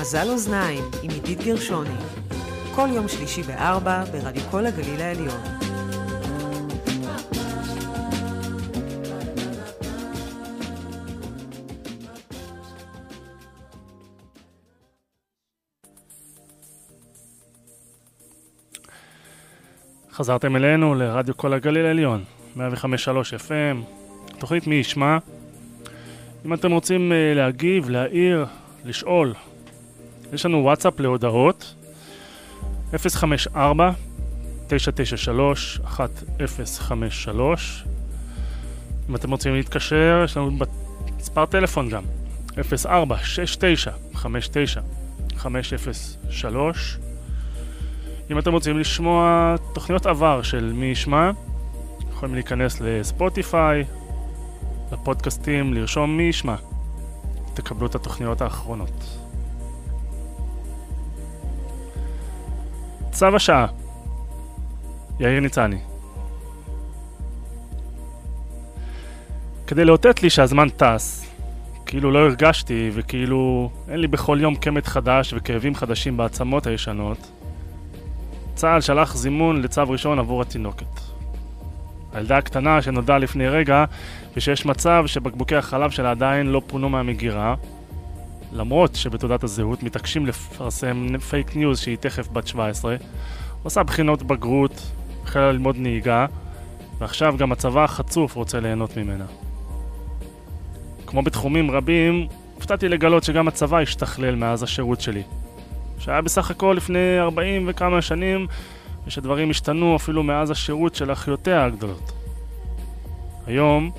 מזל 0.01 0.31
אוזניים 0.31 0.85
עם 1.03 1.11
עידית 1.11 1.41
גרשוני. 1.41 1.95
כל 2.75 2.89
יום 2.95 3.09
שלישי 3.09 3.43
בארבע 3.43 4.05
ברדיו 4.05 4.43
כל 4.51 4.66
הגליל 4.66 5.01
העליון. 5.01 5.70
חזרתם 20.21 20.57
אלינו 20.57 20.95
לרדיו 20.95 21.37
כל 21.37 21.53
הגליל 21.53 21.87
העליון, 21.87 22.25
105.3 22.57 22.61
FM, 22.61 23.77
תוכנית 24.39 24.66
מי 24.66 24.75
ישמע. 24.75 25.18
אם 26.47 26.55
אתם 26.55 26.73
רוצים 26.73 27.12
uh, 27.12 27.37
להגיב, 27.37 27.91
להעיר, 27.91 28.47
לשאול, 28.85 29.35
יש 30.33 30.47
לנו 30.47 30.59
וואטסאפ 30.59 31.01
להודעות 31.01 31.75
054 32.97 33.91
993 34.68 35.81
1053 36.41 37.85
אם 39.11 39.16
אתם 39.16 39.31
רוצים 39.31 39.55
להתקשר, 39.55 40.23
יש 40.25 40.37
לנו 40.37 40.59
מספר 41.18 41.47
טלפון 41.47 41.89
גם 41.89 42.03
04 42.77 43.18
69 43.18 43.91
59 44.14 44.81
503 45.37 46.99
אם 48.31 48.39
אתם 48.39 48.53
רוצים 48.53 48.78
לשמוע 48.78 49.55
תוכניות 49.72 50.07
עבר 50.07 50.43
של 50.43 50.72
מי 50.72 50.87
ישמע, 50.87 51.31
יכולים 52.11 52.35
להיכנס 52.35 52.81
לספוטיפיי, 52.81 53.85
לפודקאסטים, 54.93 55.74
לרשום 55.74 56.16
מי 56.16 56.22
ישמע. 56.22 56.55
תקבלו 57.55 57.87
את 57.87 57.95
התוכניות 57.95 58.41
האחרונות. 58.41 59.18
צו 63.12 63.37
השעה 63.37 63.66
יאיר 65.20 65.41
ניצני 65.41 65.78
כדי 69.66 69.85
לאותת 69.85 70.22
לי 70.22 70.31
שהזמן 70.31 70.68
טס, 70.68 71.26
כאילו 71.87 72.11
לא 72.11 72.18
הרגשתי 72.18 72.91
וכאילו 72.95 73.70
אין 73.89 74.01
לי 74.01 74.07
בכל 74.07 74.39
יום 74.41 74.55
קמט 74.55 74.87
חדש 74.87 75.35
וכאבים 75.37 75.74
חדשים 75.74 76.16
בעצמות 76.16 76.66
הישנות, 76.66 77.39
צה"ל 78.61 78.81
שלח 78.81 79.17
זימון 79.17 79.63
לצו 79.63 79.83
ראשון 79.89 80.19
עבור 80.19 80.43
התינוקת. 80.43 81.01
הילדה 82.13 82.39
הקטנה 82.39 82.83
שנודע 82.83 83.19
לפני 83.19 83.49
רגע 83.49 83.85
ושיש 84.37 84.67
מצב 84.67 85.05
שבקבוקי 85.07 85.57
החלב 85.57 85.91
שלה 85.91 86.11
עדיין 86.11 86.47
לא 86.47 86.63
פונו 86.67 86.89
מהמגירה 86.89 87.55
למרות 88.53 88.95
שבתעודת 88.95 89.45
הזהות 89.45 89.83
מתעקשים 89.83 90.27
לפרסם 90.27 91.19
פייק 91.19 91.57
ניוז 91.57 91.79
שהיא 91.81 91.97
תכף 91.97 92.29
בת 92.29 92.47
17 92.47 92.97
עושה 93.63 93.83
בחינות 93.83 94.23
בגרות, 94.23 94.93
החלה 95.25 95.53
ללמוד 95.53 95.77
נהיגה 95.79 96.27
ועכשיו 96.99 97.35
גם 97.39 97.53
הצבא 97.53 97.85
החצוף 97.85 98.35
רוצה 98.35 98.61
ליהנות 98.61 98.97
ממנה. 98.97 99.27
כמו 101.07 101.23
בתחומים 101.23 101.71
רבים, 101.71 102.27
הופתעתי 102.55 102.89
לגלות 102.89 103.25
שגם 103.25 103.49
הצבא 103.49 103.79
השתכלל 103.79 104.35
מאז 104.35 104.63
השירות 104.63 105.01
שלי. 105.01 105.23
שהיה 106.01 106.21
בסך 106.21 106.51
הכל 106.51 106.75
לפני 106.77 107.19
40 107.21 107.65
וכמה 107.69 108.03
שנים, 108.03 108.47
ושדברים 109.07 109.51
השתנו 109.51 109.97
אפילו 109.97 110.23
מאז 110.23 110.51
השירות 110.51 110.95
של 110.95 111.13
אחיותיה 111.13 111.65
הגדולות. 111.65 112.13
היום, 113.47 113.91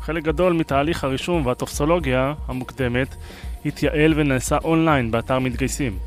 חלק 0.00 0.22
גדול 0.22 0.52
מתהליך 0.52 1.04
הרישום 1.04 1.46
והטופסולוגיה 1.46 2.34
המוקדמת 2.48 3.16
התייעל 3.66 4.12
ונעשה 4.16 4.58
אונליין 4.64 5.10
באתר 5.10 5.38
מתגייסים. 5.38 5.98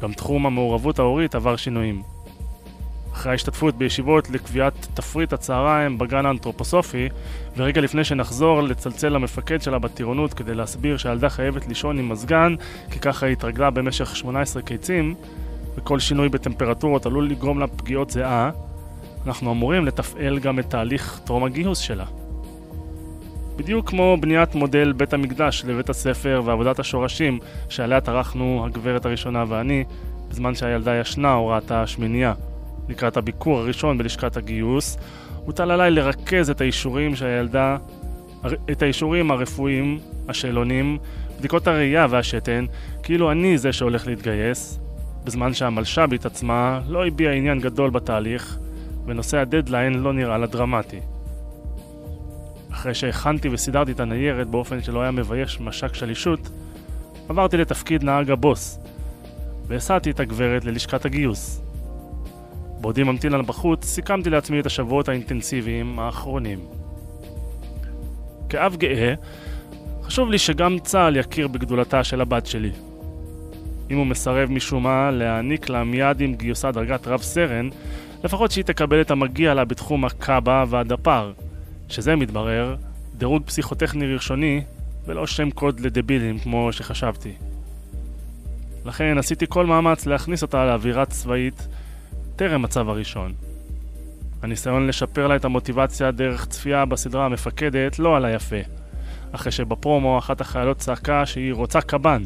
גם 0.00 0.12
תחום 0.12 0.46
המעורבות 0.46 0.98
ההורית 0.98 1.34
עבר 1.34 1.56
שינויים. 1.56 2.11
אחרי 3.12 3.32
ההשתתפות 3.32 3.74
בישיבות 3.74 4.30
לקביעת 4.30 4.86
תפריט 4.94 5.32
הצהריים 5.32 5.98
בגן 5.98 6.26
האנתרופוסופי, 6.26 7.08
ורגע 7.56 7.80
לפני 7.80 8.04
שנחזור 8.04 8.62
לצלצל 8.62 9.08
למפקד 9.08 9.62
שלה 9.62 9.78
בטירונות 9.78 10.34
כדי 10.34 10.54
להסביר 10.54 10.96
שהילדה 10.96 11.28
חייבת 11.28 11.66
לישון 11.68 11.98
עם 11.98 12.08
מזגן, 12.08 12.54
כי 12.90 12.98
ככה 12.98 13.26
היא 13.26 13.32
התרגלה 13.32 13.70
במשך 13.70 14.16
18 14.16 14.62
קיצים, 14.62 15.14
וכל 15.76 15.98
שינוי 15.98 16.28
בטמפרטורות 16.28 17.06
עלול 17.06 17.28
לגרום 17.28 17.58
לה 17.58 17.66
פגיעות 17.66 18.10
זיעה, 18.10 18.50
אנחנו 19.26 19.52
אמורים 19.52 19.86
לתפעל 19.86 20.38
גם 20.38 20.58
את 20.58 20.70
תהליך 20.70 21.20
טרום 21.24 21.44
הגיוס 21.44 21.78
שלה. 21.78 22.04
בדיוק 23.56 23.90
כמו 23.90 24.16
בניית 24.20 24.54
מודל 24.54 24.92
בית 24.92 25.12
המקדש 25.12 25.64
לבית 25.64 25.90
הספר 25.90 26.42
ועבודת 26.44 26.78
השורשים 26.78 27.38
שעליה 27.68 28.00
טרחנו 28.00 28.62
הגברת 28.66 29.06
הראשונה 29.06 29.44
ואני, 29.48 29.84
בזמן 30.30 30.54
שהילדה 30.54 30.96
ישנה 30.96 31.34
או 31.34 31.46
ראתה 31.46 31.86
שמינייה. 31.86 32.34
לקראת 32.88 33.16
הביקור 33.16 33.58
הראשון 33.58 33.98
בלשכת 33.98 34.36
הגיוס, 34.36 34.98
הוטל 35.44 35.70
עליי 35.70 35.90
לרכז 35.90 36.50
את 36.50 36.60
האישורים 36.60 37.16
שהילדה, 37.16 37.76
את 38.70 38.82
האישורים 38.82 39.30
הרפואיים, 39.30 39.98
השאלונים, 40.28 40.98
בדיקות 41.38 41.66
הראייה 41.66 42.06
והשתן, 42.10 42.64
כאילו 43.02 43.32
אני 43.32 43.58
זה 43.58 43.72
שהולך 43.72 44.06
להתגייס, 44.06 44.78
בזמן 45.24 45.54
שהמלש"בית 45.54 46.26
עצמה 46.26 46.80
לא 46.88 47.06
הביעה 47.06 47.34
עניין 47.34 47.60
גדול 47.60 47.90
בתהליך, 47.90 48.58
ונושא 49.06 49.38
הדדליין 49.38 49.94
לא 49.94 50.12
נראה 50.12 50.38
לה 50.38 50.46
דרמטי. 50.46 51.00
אחרי 52.72 52.94
שהכנתי 52.94 53.48
וסידרתי 53.48 53.92
את 53.92 54.00
הניירת 54.00 54.48
באופן 54.48 54.82
שלא 54.82 55.02
היה 55.02 55.10
מבייש 55.10 55.60
משק 55.60 55.94
שלישות, 55.94 56.50
עברתי 57.28 57.56
לתפקיד 57.56 58.04
נהג 58.04 58.30
הבוס, 58.30 58.78
והסעתי 59.66 60.10
את 60.10 60.20
הגברת 60.20 60.64
ללשכת 60.64 61.04
הגיוס. 61.04 61.61
בעודי 62.82 63.02
ממתין 63.02 63.32
לה 63.32 63.42
בחוץ, 63.42 63.84
סיכמתי 63.84 64.30
לעצמי 64.30 64.60
את 64.60 64.66
השבועות 64.66 65.08
האינטנסיביים 65.08 65.98
האחרונים. 65.98 66.58
כאב 68.48 68.76
גאה, 68.76 69.14
חשוב 70.02 70.30
לי 70.30 70.38
שגם 70.38 70.78
צה"ל 70.78 71.16
יכיר 71.16 71.48
בגדולתה 71.48 72.04
של 72.04 72.20
הבת 72.20 72.46
שלי. 72.46 72.70
אם 73.90 73.96
הוא 73.96 74.06
מסרב 74.06 74.50
משום 74.50 74.82
מה 74.82 75.10
להעניק 75.10 75.68
לה 75.68 75.84
מיד 75.84 76.20
עם 76.20 76.34
גיוסה 76.34 76.72
דרגת 76.72 77.06
רב 77.06 77.22
סרן, 77.22 77.68
לפחות 78.24 78.50
שהיא 78.50 78.64
תקבל 78.64 79.00
את 79.00 79.10
המגיע 79.10 79.54
לה 79.54 79.64
בתחום 79.64 80.04
הקאבה 80.04 80.64
והדפ"ר, 80.68 81.32
שזה 81.88 82.16
מתברר 82.16 82.76
דירוג 83.18 83.42
פסיכוטכני 83.46 84.14
ראשוני 84.14 84.62
ולא 85.06 85.26
שם 85.26 85.50
קוד 85.50 85.80
לדבילים 85.80 86.38
כמו 86.38 86.72
שחשבתי. 86.72 87.32
לכן 88.84 89.18
עשיתי 89.18 89.46
כל 89.48 89.66
מאמץ 89.66 90.06
להכניס 90.06 90.42
אותה 90.42 90.64
לאווירה 90.64 91.06
צבאית 91.06 91.68
טרם 92.36 92.64
הצו 92.64 92.80
הראשון. 92.80 93.32
הניסיון 94.42 94.86
לשפר 94.86 95.26
לה 95.26 95.36
את 95.36 95.44
המוטיבציה 95.44 96.10
דרך 96.10 96.46
צפייה 96.46 96.84
בסדרה 96.84 97.24
המפקדת 97.24 97.98
לא 97.98 98.16
עלה 98.16 98.30
יפה, 98.30 98.56
אחרי 99.32 99.52
שבפרומו 99.52 100.18
אחת 100.18 100.40
החיילות 100.40 100.78
צעקה 100.78 101.26
שהיא 101.26 101.52
רוצה 101.52 101.80
קב"ן, 101.80 102.22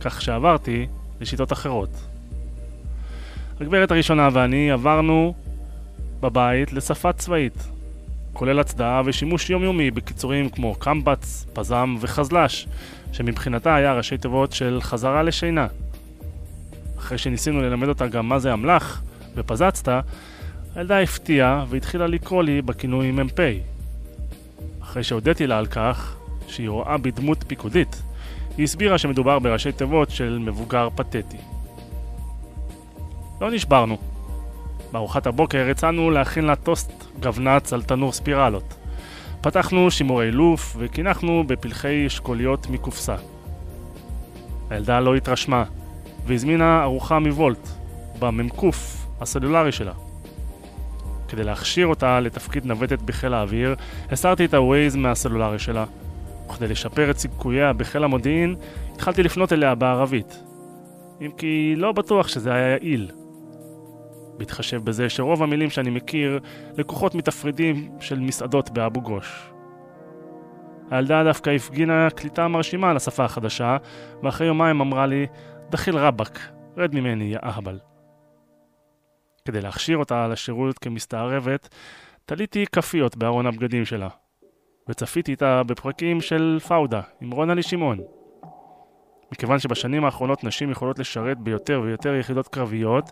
כך 0.00 0.22
שעברתי 0.22 0.86
לשיטות 1.20 1.52
אחרות. 1.52 1.90
הגברת 3.60 3.90
הראשונה 3.90 4.28
ואני 4.32 4.70
עברנו 4.70 5.34
בבית 6.20 6.72
לשפה 6.72 7.12
צבאית, 7.12 7.68
כולל 8.32 8.60
הצדעה 8.60 9.02
ושימוש 9.04 9.50
יומיומי 9.50 9.90
בקיצורים 9.90 10.48
כמו 10.48 10.74
קמב"ץ, 10.74 11.46
פז"ם 11.52 11.96
וחזל"ש, 12.00 12.66
שמבחינתה 13.12 13.74
היה 13.74 13.94
ראשי 13.94 14.18
תיבות 14.18 14.52
של 14.52 14.78
חזרה 14.82 15.22
לשינה. 15.22 15.66
אחרי 16.98 17.18
שניסינו 17.18 17.60
ללמד 17.62 17.88
אותה 17.88 18.06
גם 18.06 18.28
מה 18.28 18.38
זה 18.38 18.52
אמל"ח, 18.52 19.02
ופזצת, 19.34 20.04
הילדה 20.74 21.00
הפתיעה 21.00 21.64
והתחילה 21.68 22.06
לקרוא 22.06 22.42
לי 22.42 22.62
בכינוי 22.62 23.10
מ"פ. 23.10 23.40
אחרי 24.82 25.02
שהודיתי 25.04 25.46
לה 25.46 25.58
על 25.58 25.66
כך, 25.66 26.16
שהיא 26.48 26.68
רואה 26.68 26.98
בי 26.98 27.10
דמות 27.10 27.44
פיקודית, 27.46 28.02
היא 28.56 28.64
הסבירה 28.64 28.98
שמדובר 28.98 29.38
בראשי 29.38 29.72
תיבות 29.72 30.10
של 30.10 30.38
מבוגר 30.38 30.88
פתטי. 30.94 31.36
לא 33.40 33.50
נשברנו. 33.50 33.98
בארוחת 34.92 35.26
הבוקר 35.26 35.68
הצענו 35.70 36.10
להכין 36.10 36.44
לה 36.44 36.56
טוסט 36.56 36.92
גבנץ 37.20 37.72
על 37.72 37.82
תנור 37.82 38.12
ספירלות. 38.12 38.74
פתחנו 39.40 39.90
שימורי 39.90 40.30
לוף 40.30 40.76
וקינחנו 40.78 41.44
בפלחי 41.46 42.06
אשכוליות 42.06 42.70
מקופסה. 42.70 43.16
הילדה 44.70 45.00
לא 45.00 45.16
התרשמה, 45.16 45.64
והזמינה 46.26 46.82
ארוחה 46.82 47.18
מוולט, 47.18 47.68
במ"ק 48.18 48.62
הסלולרי 49.22 49.72
שלה. 49.72 49.92
כדי 51.28 51.44
להכשיר 51.44 51.86
אותה 51.86 52.20
לתפקיד 52.20 52.66
נווטת 52.66 53.02
בחיל 53.02 53.34
האוויר, 53.34 53.74
הסרתי 54.10 54.44
את 54.44 54.54
ה-Waze 54.54 54.96
מהסלולרי 54.96 55.58
שלה, 55.58 55.84
וכדי 56.46 56.68
לשפר 56.68 57.10
את 57.10 57.18
סיכוייה 57.18 57.72
בחיל 57.72 58.04
המודיעין, 58.04 58.56
התחלתי 58.94 59.22
לפנות 59.22 59.52
אליה 59.52 59.74
בערבית. 59.74 60.42
אם 61.20 61.30
כי 61.36 61.74
לא 61.76 61.92
בטוח 61.92 62.28
שזה 62.28 62.54
היה 62.54 62.68
יעיל. 62.68 63.10
בהתחשב 64.38 64.84
בזה 64.84 65.08
שרוב 65.08 65.42
המילים 65.42 65.70
שאני 65.70 65.90
מכיר 65.90 66.40
לקוחות 66.76 67.14
מתפרידים 67.14 67.88
של 68.00 68.20
מסעדות 68.20 68.70
באבו 68.70 69.00
גוש. 69.00 69.52
הילדה 70.90 71.24
דווקא 71.24 71.50
הפגינה 71.50 72.10
קליטה 72.10 72.48
מרשימה 72.48 72.92
לשפה 72.92 73.24
החדשה, 73.24 73.76
ואחרי 74.22 74.46
יומיים 74.46 74.80
אמרה 74.80 75.06
לי, 75.06 75.26
דחיל 75.70 75.96
רבאק, 75.96 76.38
רד 76.76 76.94
ממני, 76.94 77.24
יא 77.24 77.38
אהבל. 77.44 77.91
כדי 79.44 79.60
להכשיר 79.60 79.98
אותה 79.98 80.28
לשירות 80.28 80.78
כמסתערבת, 80.78 81.68
תליתי 82.26 82.64
כפיות 82.72 83.16
בארון 83.16 83.46
הבגדים 83.46 83.84
שלה, 83.84 84.08
וצפיתי 84.88 85.30
איתה 85.30 85.62
בפרקים 85.62 86.20
של 86.20 86.58
פאודה 86.68 87.00
עם 87.20 87.30
רונלי 87.30 87.62
שמעון. 87.62 87.98
מכיוון 89.32 89.58
שבשנים 89.58 90.04
האחרונות 90.04 90.44
נשים 90.44 90.70
יכולות 90.70 90.98
לשרת 90.98 91.38
ביותר 91.38 91.80
ויותר 91.84 92.14
יחידות 92.14 92.48
קרביות, 92.48 93.10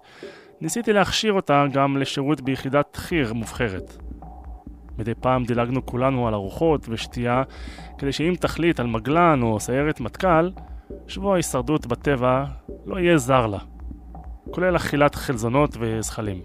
ניסיתי 0.61 0.93
להכשיר 0.93 1.33
אותה 1.33 1.65
גם 1.73 1.97
לשירות 1.97 2.41
ביחידת 2.41 2.97
חי"ר 2.97 3.33
מובחרת. 3.33 3.97
מדי 4.99 5.15
פעם 5.15 5.45
דילגנו 5.45 5.87
כולנו 5.87 6.29
על 6.29 6.35
ארוחות 6.35 6.87
ושתייה, 6.89 7.43
כדי 7.99 8.13
שאם 8.13 8.35
תחליט 8.41 8.81
על 8.81 8.87
מגלן 8.87 9.43
או 9.43 9.61
סיירת 9.61 10.01
מטכ"ל, 10.01 10.51
שבוע 11.09 11.33
ההישרדות 11.33 11.87
בטבע 11.87 12.45
לא 12.87 12.99
יהיה 12.99 13.19
זר 13.19 13.47
לה, 13.47 13.59
כולל 14.51 14.77
אכילת 14.77 15.15
חלזונות 15.15 15.77
וזחלים. 15.81 16.41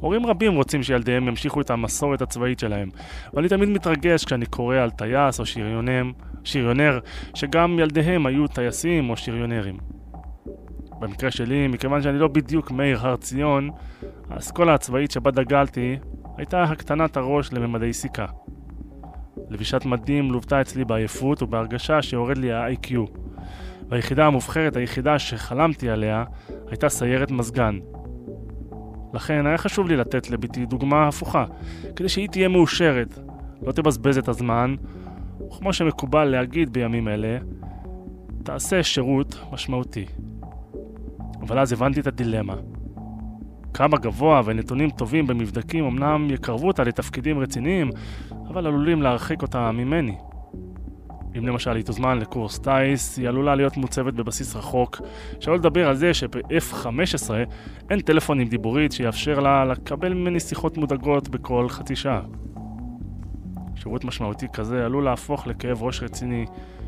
הורים 0.00 0.26
רבים 0.26 0.54
רוצים 0.54 0.82
שילדיהם 0.82 1.28
ימשיכו 1.28 1.60
את 1.60 1.70
המסורת 1.70 2.22
הצבאית 2.22 2.58
שלהם, 2.58 2.90
ואני 3.34 3.48
תמיד 3.48 3.68
מתרגש 3.68 4.24
כשאני 4.24 4.46
קורא 4.46 4.76
על 4.76 4.90
טייס 4.90 5.40
או 5.40 5.46
שריונם, 5.46 6.12
שריונר 6.44 6.98
שגם 7.34 7.78
ילדיהם 7.78 8.26
היו 8.26 8.46
טייסים 8.46 9.10
או 9.10 9.16
שריונרים. 9.16 9.78
במקרה 10.98 11.30
שלי, 11.30 11.68
מכיוון 11.68 12.02
שאני 12.02 12.18
לא 12.18 12.28
בדיוק 12.28 12.70
מאיר 12.70 12.98
הר 13.00 13.16
ציון, 13.16 13.70
האסכולה 14.30 14.74
הצבאית 14.74 15.10
שבה 15.10 15.30
דגלתי 15.30 15.96
הייתה 16.36 16.62
הקטנת 16.62 17.16
הראש 17.16 17.52
לממדי 17.52 17.92
סיכה. 17.92 18.26
לבישת 19.50 19.84
מדים 19.84 20.30
לוותה 20.30 20.60
אצלי 20.60 20.84
בעייפות 20.84 21.42
ובהרגשה 21.42 22.02
שיורד 22.02 22.38
לי 22.38 22.52
ה-IQ. 22.52 22.94
והיחידה 23.88 24.26
המובחרת 24.26 24.76
היחידה 24.76 25.18
שחלמתי 25.18 25.90
עליה 25.90 26.24
הייתה 26.68 26.88
סיירת 26.88 27.30
מזגן. 27.30 27.78
לכן 29.14 29.46
היה 29.46 29.58
חשוב 29.58 29.88
לי 29.88 29.96
לתת 29.96 30.30
לביתי 30.30 30.66
דוגמה 30.66 31.08
הפוכה, 31.08 31.44
כדי 31.96 32.08
שהיא 32.08 32.28
תהיה 32.28 32.48
מאושרת, 32.48 33.18
לא 33.62 33.72
תבזבז 33.72 34.18
את 34.18 34.28
הזמן, 34.28 34.74
וכמו 35.46 35.72
שמקובל 35.72 36.24
להגיד 36.24 36.72
בימים 36.72 37.08
אלה, 37.08 37.38
תעשה 38.42 38.82
שירות 38.82 39.36
משמעותי. 39.52 40.06
אבל 41.40 41.58
אז 41.58 41.72
הבנתי 41.72 42.00
את 42.00 42.06
הדילמה. 42.06 42.54
כמה 43.74 43.98
גבוה 43.98 44.42
ונתונים 44.44 44.90
טובים 44.90 45.26
במבדקים 45.26 45.84
אמנם 45.84 46.30
יקרבו 46.30 46.66
אותה 46.66 46.84
לתפקידים 46.84 47.38
רציניים, 47.38 47.90
אבל 48.48 48.66
עלולים 48.66 49.02
להרחיק 49.02 49.42
אותה 49.42 49.72
ממני. 49.72 50.16
אם 51.38 51.46
למשל 51.46 51.76
היא 51.76 51.84
תוזמן 51.84 52.18
לקורס 52.18 52.58
טיס, 52.58 53.18
היא 53.18 53.28
עלולה 53.28 53.54
להיות 53.54 53.76
מוצבת 53.76 54.14
בבסיס 54.14 54.56
רחוק, 54.56 55.00
שלא 55.40 55.54
לדבר 55.54 55.88
על 55.88 55.94
זה 55.94 56.14
שב-F-15 56.14 57.30
אין 57.90 58.00
טלפון 58.00 58.40
עם 58.40 58.48
דיבורית 58.48 58.92
שיאפשר 58.92 59.40
לה 59.40 59.64
לקבל 59.64 60.14
ממני 60.14 60.40
שיחות 60.40 60.76
מודאגות 60.76 61.28
בכל 61.28 61.68
חצי 61.68 61.96
שעה. 61.96 62.20
שירות 63.76 64.04
משמעותי 64.04 64.46
כזה 64.52 64.84
עלול 64.84 65.04
להפוך 65.04 65.46
לכאב 65.46 65.82
ראש 65.82 66.02
רציני, 66.02 66.44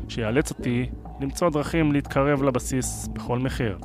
שיאלץ 0.09 0.51
אותי 0.51 0.85
למצוא 1.21 1.49
דרכים 1.49 1.91
להתקרב 1.91 2.43
לבסיס 2.43 3.07
בכל 3.13 3.39
מחיר. 3.39 3.77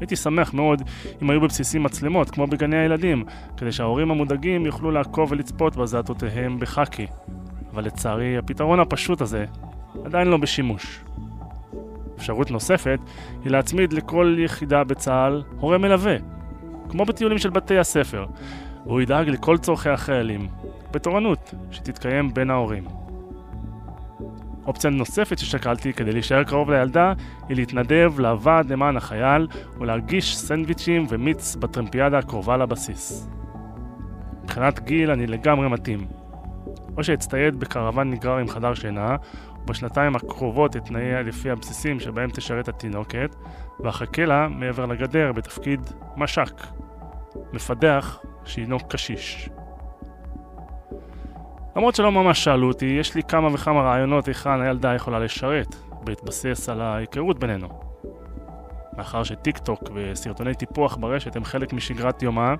הייתי 0.00 0.16
שמח 0.16 0.54
מאוד 0.54 0.82
אם 1.22 1.30
היו 1.30 1.40
בבסיסים 1.40 1.82
מצלמות, 1.82 2.30
כמו 2.30 2.46
בגני 2.46 2.76
הילדים, 2.76 3.24
כדי 3.56 3.72
שההורים 3.72 4.10
המודאגים 4.10 4.66
יוכלו 4.66 4.90
לעקוב 4.90 5.32
ולצפות 5.32 5.76
בזעתותיהם 5.76 6.58
בחאקי. 6.58 7.06
אבל 7.72 7.84
לצערי, 7.84 8.38
הפתרון 8.38 8.80
הפשוט 8.80 9.20
הזה 9.20 9.44
עדיין 10.04 10.28
לא 10.28 10.36
בשימוש. 10.36 11.04
אפשרות 12.16 12.50
נוספת 12.50 12.98
היא 13.44 13.52
להצמיד 13.52 13.92
לכל 13.92 14.36
יחידה 14.38 14.84
בצה"ל 14.84 15.42
הורה 15.60 15.78
מלווה, 15.78 16.16
כמו 16.88 17.04
בטיולים 17.04 17.38
של 17.38 17.50
בתי 17.50 17.78
הספר, 17.78 18.26
והוא 18.86 19.00
ידאג 19.00 19.28
לכל 19.28 19.58
צורכי 19.58 19.88
החיילים, 19.90 20.48
בתורנות 20.90 21.54
שתתקיים 21.70 22.34
בין 22.34 22.50
ההורים. 22.50 22.84
אופציה 24.66 24.90
נוספת 24.90 25.38
ששקלתי 25.38 25.92
כדי 25.92 26.12
להישאר 26.12 26.44
קרוב 26.44 26.70
לילדה 26.70 27.12
היא 27.48 27.56
להתנדב 27.56 28.12
לוועד 28.18 28.72
למען 28.72 28.96
החייל 28.96 29.46
ולהגיש 29.78 30.36
סנדוויצ'ים 30.36 31.06
ומיץ 31.08 31.56
בטרמפיאדה 31.56 32.18
הקרובה 32.18 32.56
לבסיס. 32.56 33.28
מבחינת 34.42 34.80
גיל 34.80 35.10
אני 35.10 35.26
לגמרי 35.26 35.68
מתאים. 35.68 36.06
או 36.98 37.04
שאצטייד 37.04 37.60
בקרוון 37.60 38.10
נגרר 38.10 38.36
עם 38.36 38.48
חדר 38.48 38.74
שינה, 38.74 39.16
ובשנתיים 39.62 40.16
הקרובות 40.16 40.76
אתנאי 40.76 41.24
לפי 41.24 41.50
הבסיסים 41.50 42.00
שבהם 42.00 42.30
תשרת 42.30 42.68
התינוקת, 42.68 43.34
ואחכה 43.80 44.24
לה 44.24 44.48
מעבר 44.48 44.86
לגדר 44.86 45.32
בתפקיד 45.32 45.80
מש"ק, 46.16 46.66
מפדח 47.52 48.18
שהינו 48.44 48.78
קשיש. 48.88 49.50
למרות 51.76 51.94
שלא 51.94 52.12
ממש 52.12 52.44
שאלו 52.44 52.68
אותי, 52.68 52.96
יש 53.00 53.14
לי 53.14 53.22
כמה 53.22 53.54
וכמה 53.54 53.80
רעיונות 53.82 54.28
היכן 54.28 54.60
הילדה 54.60 54.94
יכולה 54.94 55.18
לשרת, 55.18 55.76
בהתבסס 56.04 56.68
על 56.68 56.80
ההיכרות 56.80 57.38
בינינו. 57.38 57.68
מאחר 58.96 59.22
שטיק 59.22 59.58
טוק 59.58 59.82
וסרטוני 59.94 60.54
טיפוח 60.54 60.96
ברשת 60.96 61.36
הם 61.36 61.44
חלק 61.44 61.72
משגרת 61.72 62.22
יומה, 62.22 62.54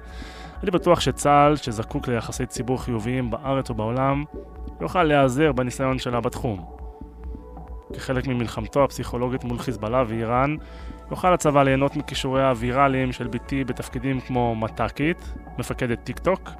אני 0.62 0.70
בטוח 0.70 1.00
שצה"ל, 1.00 1.56
שזקוק 1.56 2.08
ליחסי 2.08 2.46
ציבור 2.46 2.82
חיוביים 2.82 3.30
בארץ 3.30 3.70
ובעולם, 3.70 4.24
יוכל 4.80 5.02
להיעזר 5.02 5.52
בניסיון 5.52 5.98
שלה 5.98 6.20
בתחום. 6.20 6.64
כחלק 7.94 8.26
ממלחמתו 8.26 8.84
הפסיכולוגית 8.84 9.44
מול 9.44 9.58
חיזבאללה 9.58 10.04
ואיראן, 10.08 10.56
יוכל 11.10 11.32
הצבא 11.32 11.62
ליהנות 11.62 11.96
מכישוריה 11.96 12.48
הוויראליים 12.48 13.12
של 13.12 13.28
בתי 13.28 13.64
בתפקידים 13.64 14.20
כמו 14.20 14.56
מת"קית, 14.56 15.32
מפקדת 15.58 16.04
טיק 16.04 16.18
טוק, 16.18 16.50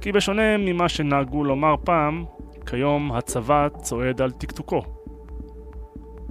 כי 0.00 0.12
בשונה 0.12 0.56
ממה 0.56 0.88
שנהגו 0.88 1.44
לומר 1.44 1.74
פעם, 1.84 2.24
כיום 2.66 3.12
הצבא 3.12 3.68
צועד 3.82 4.22
על 4.22 4.30
טקטוקו. 4.30 4.99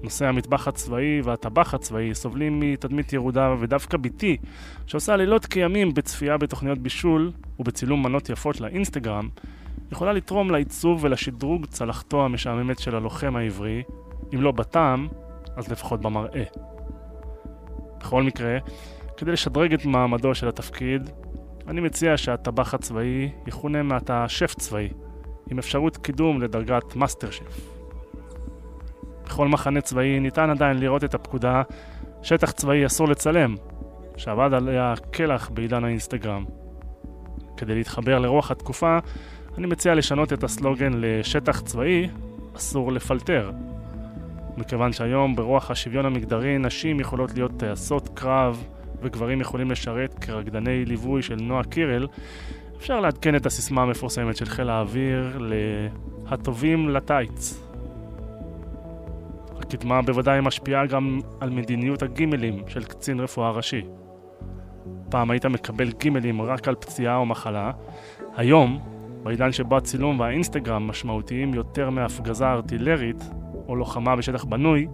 נושאי 0.03 0.27
המטבח 0.27 0.67
הצבאי 0.67 1.21
והטבח 1.23 1.73
הצבאי 1.73 2.15
סובלים 2.15 2.59
מתדמית 2.59 3.13
ירודה 3.13 3.55
ודווקא 3.59 3.97
בתי, 3.97 4.37
שעושה 4.85 5.15
לילות 5.15 5.45
כימים 5.45 5.93
בצפייה 5.93 6.37
בתוכניות 6.37 6.77
בישול 6.77 7.31
ובצילום 7.59 8.03
מנות 8.03 8.29
יפות 8.29 8.61
לאינסטגרם, 8.61 9.29
יכולה 9.91 10.13
לתרום 10.13 10.51
לעיצוב 10.51 11.03
ולשדרוג 11.03 11.65
צלחתו 11.65 12.25
המשעממת 12.25 12.79
של 12.79 12.95
הלוחם 12.95 13.35
העברי, 13.35 13.83
אם 14.33 14.41
לא 14.41 14.51
בטעם, 14.51 15.07
אז 15.55 15.71
לפחות 15.71 16.01
במראה. 16.01 16.43
בכל 17.99 18.23
מקרה, 18.23 18.57
כדי 19.17 19.31
לשדרג 19.31 19.73
את 19.73 19.85
מעמדו 19.85 20.35
של 20.35 20.47
התפקיד, 20.47 21.09
אני 21.67 21.81
מציע 21.81 22.17
שהטבח 22.17 22.73
הצבאי 22.73 23.29
יכונה 23.47 23.83
מעתה 23.83 24.27
שף 24.27 24.53
צבאי, 24.57 24.89
עם 25.51 25.59
אפשרות 25.59 25.97
קידום 25.97 26.41
לדרגת 26.41 26.95
מאסטר 26.95 27.31
שף. 27.31 27.78
בכל 29.29 29.47
מחנה 29.47 29.81
צבאי 29.81 30.19
ניתן 30.19 30.49
עדיין 30.49 30.77
לראות 30.77 31.03
את 31.03 31.13
הפקודה 31.13 31.61
שטח 32.21 32.51
צבאי 32.51 32.85
אסור 32.85 33.07
לצלם, 33.07 33.55
שעבד 34.17 34.53
עליה 34.53 34.93
קלח 35.11 35.49
בעידן 35.49 35.83
האינסטגרם. 35.83 36.45
כדי 37.57 37.75
להתחבר 37.75 38.19
לרוח 38.19 38.51
התקופה, 38.51 38.97
אני 39.57 39.67
מציע 39.67 39.95
לשנות 39.95 40.33
את 40.33 40.43
הסלוגן 40.43 40.91
לשטח 40.95 41.61
צבאי 41.61 42.09
אסור 42.55 42.91
לפלטר. 42.91 43.51
מכיוון 44.57 44.93
שהיום 44.93 45.35
ברוח 45.35 45.71
השוויון 45.71 46.05
המגדרי 46.05 46.57
נשים 46.57 46.99
יכולות 46.99 47.33
להיות 47.33 47.51
טייסות 47.57 48.09
קרב 48.13 48.63
וגברים 49.01 49.41
יכולים 49.41 49.71
לשרת 49.71 50.13
כרקדני 50.13 50.85
ליווי 50.85 51.21
של 51.21 51.35
נועה 51.35 51.63
קירל, 51.63 52.07
אפשר 52.77 52.99
לעדכן 52.99 53.35
את 53.35 53.45
הסיסמה 53.45 53.81
המפורסמת 53.81 54.37
של 54.37 54.45
חיל 54.45 54.69
האוויר 54.69 55.37
ל"הטובים 55.39 56.89
לטייץ". 56.89 57.68
הקדמה 59.59 60.01
בוודאי 60.01 60.39
משפיעה 60.41 60.85
גם 60.85 61.19
על 61.39 61.49
מדיניות 61.49 62.03
הגימלים 62.03 62.63
של 62.67 62.83
קצין 62.83 63.19
רפואה 63.19 63.51
ראשי. 63.51 63.81
פעם 65.09 65.31
היית 65.31 65.45
מקבל 65.45 65.91
גימלים 65.91 66.41
רק 66.41 66.67
על 66.67 66.75
פציעה 66.75 67.15
או 67.15 67.25
מחלה, 67.25 67.71
היום, 68.35 68.79
בעידן 69.23 69.51
שבו 69.51 69.77
הצילום 69.77 70.19
והאינסטגרם 70.19 70.87
משמעותיים 70.87 71.53
יותר 71.53 71.89
מהפגזה 71.89 72.47
ארטילרית 72.47 73.23
או 73.67 73.75
לוחמה 73.75 74.15
בשטח 74.15 74.43
בנוי, 74.43 74.87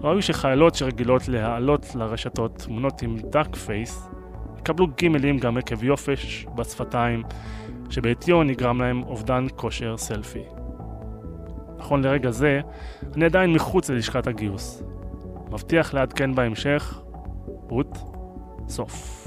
ראוי 0.00 0.22
שחיילות 0.22 0.74
שרגילות 0.74 1.28
להעלות 1.28 1.94
לרשתות 1.94 2.56
תמונות 2.56 3.02
עם 3.02 3.16
דאק 3.30 3.56
פייס 3.56 4.08
יקבלו 4.58 4.86
גימלים 4.96 5.38
גם 5.38 5.56
עקב 5.56 5.84
יופש 5.84 6.46
בשפתיים, 6.54 7.22
שבעטיו 7.90 8.42
נגרם 8.42 8.80
להם 8.80 9.02
אובדן 9.02 9.46
כושר 9.56 9.96
סלפי. 9.96 10.63
נכון 11.78 12.04
לרגע 12.04 12.30
זה, 12.30 12.60
אני 13.16 13.24
עדיין 13.24 13.52
מחוץ 13.52 13.90
ללשכת 13.90 14.26
הגיוס. 14.26 14.82
מבטיח 15.50 15.94
לעדכן 15.94 16.34
בהמשך, 16.34 17.00
רות, 17.46 17.98
סוף. 18.68 19.26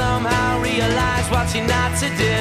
Somehow 0.00 0.62
realized 0.62 1.30
what 1.30 1.46
you're 1.54 1.70
not 1.76 1.90
to 2.02 2.08
do. 2.26 2.40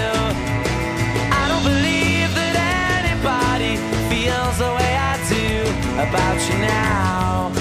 I 1.40 1.44
don't 1.50 1.66
believe 1.72 2.32
that 2.40 2.56
anybody 3.04 3.74
feels 4.10 4.56
the 4.64 4.72
way 4.78 4.92
I 5.12 5.14
do 5.36 5.46
about 6.06 6.40
you 6.48 6.58
now. 6.60 7.59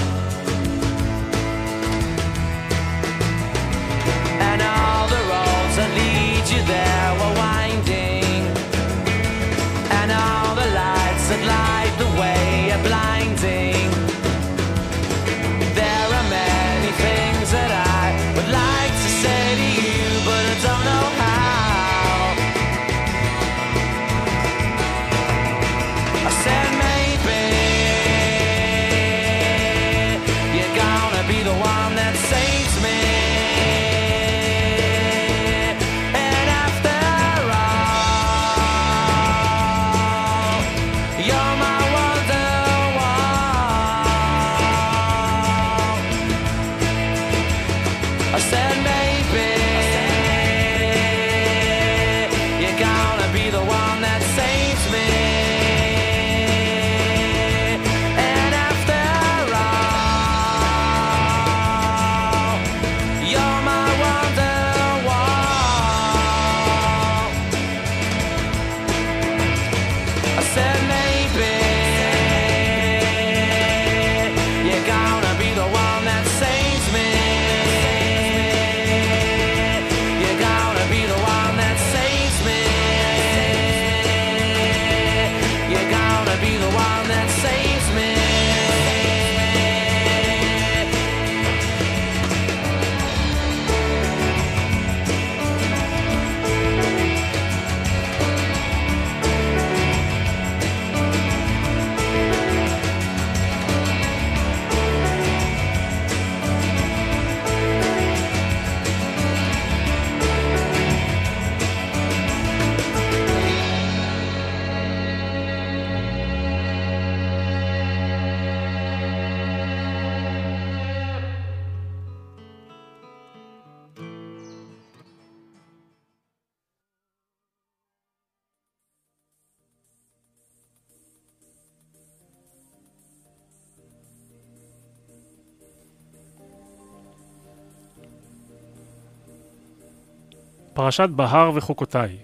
פרשת 140.79 141.09
בהר 141.09 141.51
וחוקותיי 141.55 142.17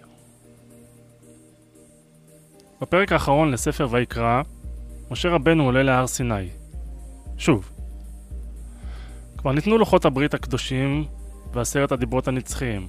בפרק 2.82 3.12
האחרון 3.12 3.52
לספר 3.52 3.88
ויקרא, 3.92 4.42
משה 5.12 5.30
רבנו 5.30 5.64
עולה 5.64 5.84
להר 5.84 6.08
סיני. 6.08 6.50
שוב. 7.38 7.72
כבר 9.38 9.52
ניתנו 9.52 9.78
לוחות 9.78 10.06
הברית 10.06 10.34
הקדושים 10.34 11.06
ועשרת 11.54 11.92
הדיברות 11.92 12.28
הנצחיים. 12.28 12.88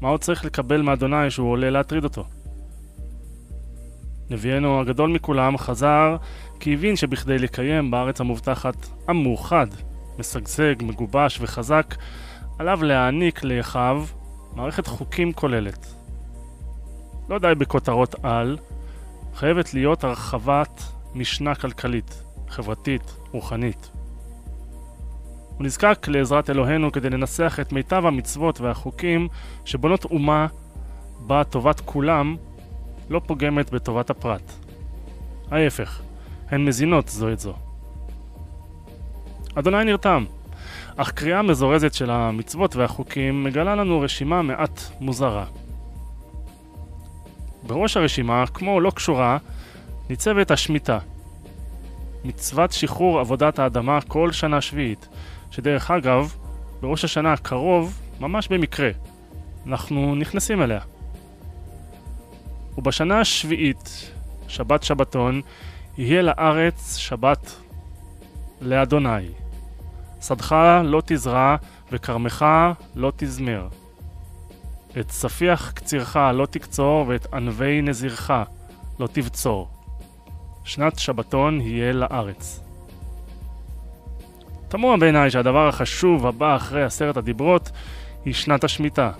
מה 0.00 0.08
עוד 0.08 0.20
צריך 0.20 0.44
לקבל 0.44 0.82
מאדוני 0.82 1.30
שהוא 1.30 1.50
עולה 1.50 1.70
להטריד 1.70 2.04
אותו? 2.04 2.24
נביאנו 4.30 4.80
הגדול 4.80 5.10
מכולם 5.10 5.58
חזר 5.58 6.16
כי 6.60 6.74
הבין 6.74 6.96
שבכדי 6.96 7.38
לקיים 7.38 7.90
בארץ 7.90 8.20
המובטחת 8.20 8.86
עם 9.08 9.22
מאוחד, 9.22 9.66
משגשג, 10.18 10.74
מגובש 10.82 11.38
וחזק, 11.40 11.94
עליו 12.58 12.82
להעניק 12.82 13.44
לאחיו 13.44 14.04
מערכת 14.54 14.86
חוקים 14.86 15.32
כוללת. 15.32 15.94
לא 17.28 17.38
די 17.38 17.52
בכותרות 17.58 18.14
על, 18.22 18.58
חייבת 19.34 19.74
להיות 19.74 20.04
הרחבת 20.04 20.82
משנה 21.14 21.54
כלכלית, 21.54 22.22
חברתית, 22.48 23.16
רוחנית. 23.32 23.90
הוא 25.56 25.64
נזקק 25.64 26.08
לעזרת 26.08 26.50
אלוהינו 26.50 26.92
כדי 26.92 27.10
לנסח 27.10 27.58
את 27.60 27.72
מיטב 27.72 28.06
המצוות 28.06 28.60
והחוקים 28.60 29.28
שבונות 29.64 30.04
אומה 30.04 30.46
בה 31.26 31.44
טובת 31.44 31.80
כולם 31.80 32.36
לא 33.10 33.20
פוגמת 33.26 33.70
בטובת 33.70 34.10
הפרט. 34.10 34.52
ההפך, 35.50 36.02
הן 36.50 36.64
מזינות 36.64 37.08
זו 37.08 37.32
את 37.32 37.40
זו. 37.40 37.54
אדוני 39.54 39.84
נרתם, 39.84 40.24
אך 40.96 41.10
קריאה 41.10 41.42
מזורזת 41.42 41.94
של 41.94 42.10
המצוות 42.10 42.76
והחוקים 42.76 43.44
מגלה 43.44 43.74
לנו 43.74 44.00
רשימה 44.00 44.42
מעט 44.42 44.80
מוזרה. 45.00 45.44
בראש 47.66 47.96
הרשימה, 47.96 48.44
כמו 48.46 48.80
לא 48.80 48.90
קשורה, 48.90 49.38
ניצבת 50.10 50.50
השמיטה. 50.50 50.98
מצוות 52.24 52.72
שחרור 52.72 53.20
עבודת 53.20 53.58
האדמה 53.58 54.00
כל 54.00 54.32
שנה 54.32 54.60
שביעית, 54.60 55.08
שדרך 55.50 55.90
אגב, 55.90 56.34
בראש 56.80 57.04
השנה 57.04 57.32
הקרוב, 57.32 58.00
ממש 58.20 58.48
במקרה, 58.48 58.90
אנחנו 59.66 60.14
נכנסים 60.14 60.62
אליה. 60.62 60.80
ובשנה 62.78 63.20
השביעית, 63.20 64.10
שבת 64.48 64.82
שבתון, 64.82 65.40
יהיה 65.98 66.22
לארץ 66.22 66.96
שבת 66.96 67.52
לאדוני. 68.60 69.43
שדך 70.28 70.56
לא 70.84 71.02
תזרע 71.06 71.56
וכרמך 71.92 72.46
לא 72.94 73.12
תזמר. 73.16 73.68
את 75.00 75.10
ספיח 75.10 75.70
קצירך 75.70 76.16
לא 76.16 76.46
תקצור 76.46 77.04
ואת 77.08 77.34
ענבי 77.34 77.82
נזירך 77.82 78.30
לא 79.00 79.06
תבצור. 79.12 79.68
שנת 80.64 80.98
שבתון 80.98 81.60
יהיה 81.60 81.92
לארץ. 81.92 82.60
תמוה 84.68 84.96
בעיניי 84.96 85.30
שהדבר 85.30 85.68
החשוב 85.68 86.26
הבא 86.26 86.56
אחרי 86.56 86.84
עשרת 86.84 87.16
הדיברות 87.16 87.70
היא 88.24 88.34
שנת 88.34 88.64
השמיטה. 88.64 89.10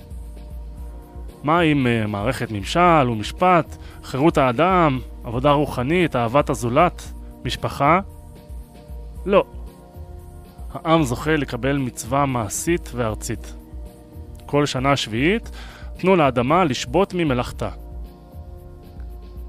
מה 1.43 1.61
עם 1.61 1.87
uh, 1.87 2.07
מערכת 2.07 2.51
ממשל 2.51 3.09
ומשפט, 3.11 3.77
חירות 4.03 4.39
האדם, 4.39 4.99
עבודה 5.25 5.53
רוחנית, 5.53 6.17
אהבת 6.17 6.51
הזולת, 6.51 7.13
משפחה? 7.45 8.01
לא. 9.27 9.45
העם 10.75 11.03
זוכה 11.03 11.37
לקבל 11.37 11.77
מצווה 11.77 12.27
מעשית 12.27 12.91
וארצית. 12.95 13.55
כל 14.47 14.67
שנה 14.67 14.97
שביעית 14.97 15.51
תנו 15.99 16.17
לאדמה 16.17 16.65
לשבות 16.65 17.15
ממלאכתה. 17.15 17.71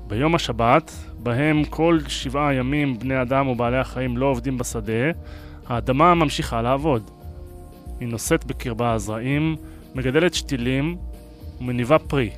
ביום 0.08 0.36
השבת, 0.36 0.92
בהם 1.20 1.64
כל 1.64 2.00
שבעה 2.08 2.54
ימים 2.54 3.00
בני 3.00 3.22
אדם 3.22 3.48
ובעלי 3.48 3.78
החיים 3.78 4.18
לא 4.18 4.26
עובדים 4.26 4.58
בשדה, 4.58 5.12
האדמה 5.68 6.14
ממשיכה 6.14 6.62
לעבוד. 6.62 7.12
היא 8.00 8.08
נושאת 8.08 8.46
בקרבה 8.46 8.94
הזרעים, 8.94 9.56
מגדלת 9.96 10.34
שתילים 10.34 10.98
ומניבה 11.62 12.00
פרי. 12.00 12.30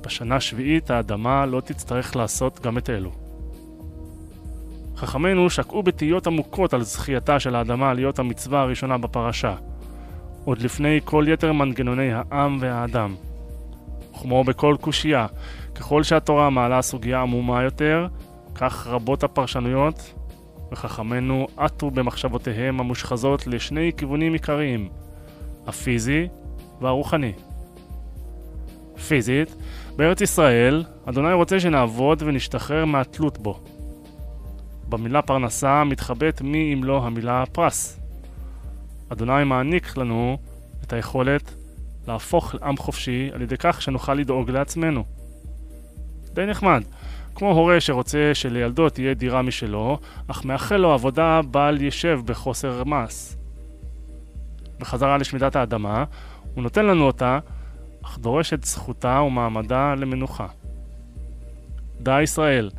בשנה 0.00 0.36
השביעית 0.36 0.90
האדמה 0.90 1.46
לא 1.46 1.60
תצטרך 1.60 2.16
לעשות 2.16 2.60
גם 2.60 2.78
את 2.78 2.90
אלו. 2.90 3.25
חכמינו 4.96 5.50
שקעו 5.50 5.82
בתהיות 5.82 6.26
עמוקות 6.26 6.74
על 6.74 6.82
זכייתה 6.82 7.40
של 7.40 7.54
האדמה 7.54 7.94
להיות 7.94 8.18
המצווה 8.18 8.60
הראשונה 8.60 8.98
בפרשה, 8.98 9.54
עוד 10.44 10.58
לפני 10.58 11.00
כל 11.04 11.24
יתר 11.28 11.52
מנגנוני 11.52 12.10
העם 12.12 12.58
והאדם. 12.60 13.14
וכמו 14.10 14.44
בכל 14.44 14.76
קושייה, 14.80 15.26
ככל 15.74 16.02
שהתורה 16.02 16.50
מעלה 16.50 16.82
סוגיה 16.82 17.20
עמומה 17.20 17.62
יותר, 17.62 18.06
כך 18.54 18.86
רבות 18.86 19.24
הפרשנויות, 19.24 20.14
וחכמינו 20.72 21.46
עטו 21.56 21.90
במחשבותיהם 21.90 22.80
המושחזות 22.80 23.46
לשני 23.46 23.92
כיוונים 23.96 24.32
עיקריים, 24.32 24.88
הפיזי 25.66 26.28
והרוחני. 26.80 27.32
פיזית, 29.08 29.54
בארץ 29.96 30.20
ישראל, 30.20 30.84
אדוני 31.04 31.32
רוצה 31.32 31.60
שנעבוד 31.60 32.22
ונשתחרר 32.22 32.84
מהתלות 32.84 33.38
בו. 33.38 33.60
במילה 34.88 35.22
פרנסה 35.22 35.84
מתחבאת 35.84 36.42
מי 36.42 36.74
אם 36.74 36.84
לא 36.84 37.06
המילה 37.06 37.44
פרס. 37.52 38.00
אדוני 39.08 39.44
מעניק 39.44 39.96
לנו 39.96 40.38
את 40.82 40.92
היכולת 40.92 41.54
להפוך 42.08 42.54
לעם 42.54 42.76
חופשי 42.76 43.30
על 43.32 43.42
ידי 43.42 43.56
כך 43.58 43.82
שנוכל 43.82 44.14
לדאוג 44.14 44.50
לעצמנו. 44.50 45.04
די 46.34 46.46
נחמד. 46.46 46.82
כמו 47.34 47.52
הורה 47.52 47.80
שרוצה 47.80 48.30
שלילדו 48.34 48.88
תהיה 48.88 49.14
דירה 49.14 49.42
משלו, 49.42 49.98
אך 50.28 50.44
מאחל 50.44 50.76
לו 50.76 50.92
עבודה 50.92 51.40
בל 51.50 51.78
ישב 51.80 52.20
בחוסר 52.24 52.84
מס. 52.84 53.36
בחזרה 54.78 55.18
לשמידת 55.18 55.56
האדמה, 55.56 56.04
הוא 56.54 56.62
נותן 56.62 56.86
לנו 56.86 57.04
אותה, 57.04 57.38
אך 58.04 58.18
דורש 58.18 58.52
את 58.52 58.64
זכותה 58.64 59.20
ומעמדה 59.20 59.94
למנוחה. 59.94 60.46
דע 62.00 62.22
ישראל, 62.22 62.70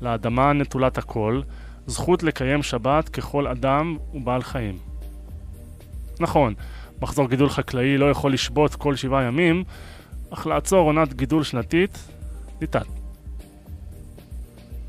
לאדמה 0.00 0.52
נטולת 0.52 0.98
הכל, 0.98 1.40
זכות 1.86 2.22
לקיים 2.22 2.62
שבת 2.62 3.08
ככל 3.08 3.46
אדם 3.46 3.96
ובעל 4.14 4.42
חיים. 4.42 4.78
נכון, 6.20 6.54
מחזור 7.02 7.28
גידול 7.28 7.48
חקלאי 7.48 7.98
לא 7.98 8.10
יכול 8.10 8.32
לשבות 8.32 8.74
כל 8.74 8.96
שבעה 8.96 9.22
ימים, 9.22 9.64
אך 10.30 10.46
לעצור 10.46 10.86
עונת 10.86 11.14
גידול 11.14 11.42
שנתית, 11.42 11.98
ניתן. 12.60 12.82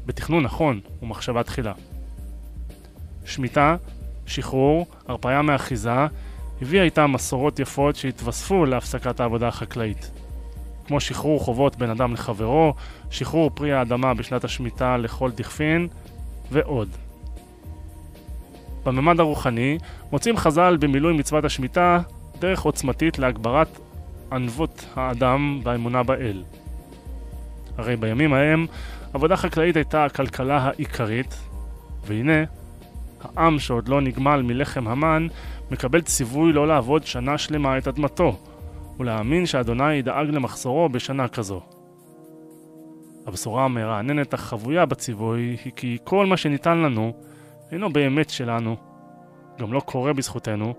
בתכנון 0.05 0.43
נכון 0.43 0.79
ומחשבה 1.01 1.43
תחילה. 1.43 1.73
שמיטה, 3.25 3.75
שחרור, 4.25 4.87
הרפאיה 5.07 5.41
מאחיזה, 5.41 6.05
הביאה 6.61 6.83
איתה 6.83 7.07
מסורות 7.07 7.59
יפות 7.59 7.95
שהתווספו 7.95 8.65
להפסקת 8.65 9.19
העבודה 9.19 9.47
החקלאית. 9.47 10.11
כמו 10.89 10.99
שחרור 10.99 11.39
חובות 11.39 11.75
בין 11.75 11.89
אדם 11.89 12.13
לחברו, 12.13 12.73
שחרור 13.09 13.51
פרי 13.53 13.73
האדמה 13.73 14.13
בשנת 14.13 14.43
השמיטה 14.43 14.97
לכל 14.97 15.31
דכפין, 15.31 15.87
ועוד. 16.51 16.89
בממד 18.85 19.19
הרוחני 19.19 19.77
מוצאים 20.11 20.37
חז"ל 20.37 20.77
במילוי 20.79 21.13
מצוות 21.13 21.45
השמיטה 21.45 21.99
דרך 22.39 22.61
עוצמתית 22.61 23.19
להגברת 23.19 23.79
ענבות 24.31 24.85
האדם 24.95 25.59
והאמונה 25.63 26.03
באל. 26.03 26.43
הרי 27.77 27.95
בימים 27.95 28.33
ההם 28.33 28.65
עבודה 29.13 29.35
חקלאית 29.37 29.75
הייתה 29.75 30.05
הכלכלה 30.05 30.57
העיקרית, 30.57 31.39
והנה, 32.05 32.43
העם 33.35 33.59
שעוד 33.59 33.87
לא 33.87 34.01
נגמל 34.01 34.41
מלחם 34.41 34.87
המן, 34.87 35.27
מקבל 35.71 36.01
ציווי 36.01 36.53
לא 36.53 36.67
לעבוד 36.67 37.05
שנה 37.05 37.37
שלמה 37.37 37.77
את 37.77 37.87
אדמתו, 37.87 38.37
ולהאמין 38.99 39.45
שאדוני 39.45 39.93
ידאג 39.93 40.29
למחסורו 40.29 40.89
בשנה 40.89 41.27
כזו. 41.27 41.61
הבשורה 43.25 43.65
המרעננת 43.65 44.33
החבויה 44.33 44.85
בציווי 44.85 45.57
היא 45.63 45.73
כי 45.75 45.97
כל 46.03 46.25
מה 46.25 46.37
שניתן 46.37 46.77
לנו 46.77 47.13
אינו 47.71 47.93
באמת 47.93 48.29
שלנו, 48.29 48.75
גם 49.59 49.73
לא 49.73 49.79
קורה 49.79 50.13
בזכותנו, 50.13 50.73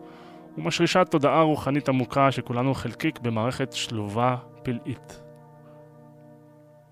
ומשרישה 0.58 1.04
תודעה 1.04 1.42
רוחנית 1.42 1.88
עמוקה 1.88 2.32
שכולנו 2.32 2.74
חלקיק 2.74 3.18
במערכת 3.18 3.72
שלובה 3.72 4.36
פלאית. 4.62 5.20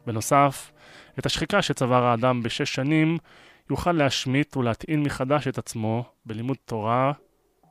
בנוסף, 0.06 0.72
את 1.18 1.26
השחיקה 1.26 1.62
שצבר 1.62 2.04
האדם 2.04 2.42
בשש 2.42 2.74
שנים 2.74 3.18
יוכל 3.70 3.92
להשמיט 3.92 4.56
ולהטעין 4.56 5.02
מחדש 5.02 5.48
את 5.48 5.58
עצמו 5.58 6.04
בלימוד 6.26 6.56
תורה 6.64 7.12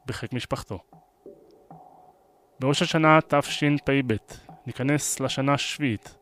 בחיק 0.08 0.34
משפחתו. 0.34 0.80
בראש 2.60 2.82
השנה 2.82 3.20
תשפ"ב, 3.28 4.16
ניכנס 4.68 5.20
לשנה 5.20 5.54
השביעית. 5.54 6.16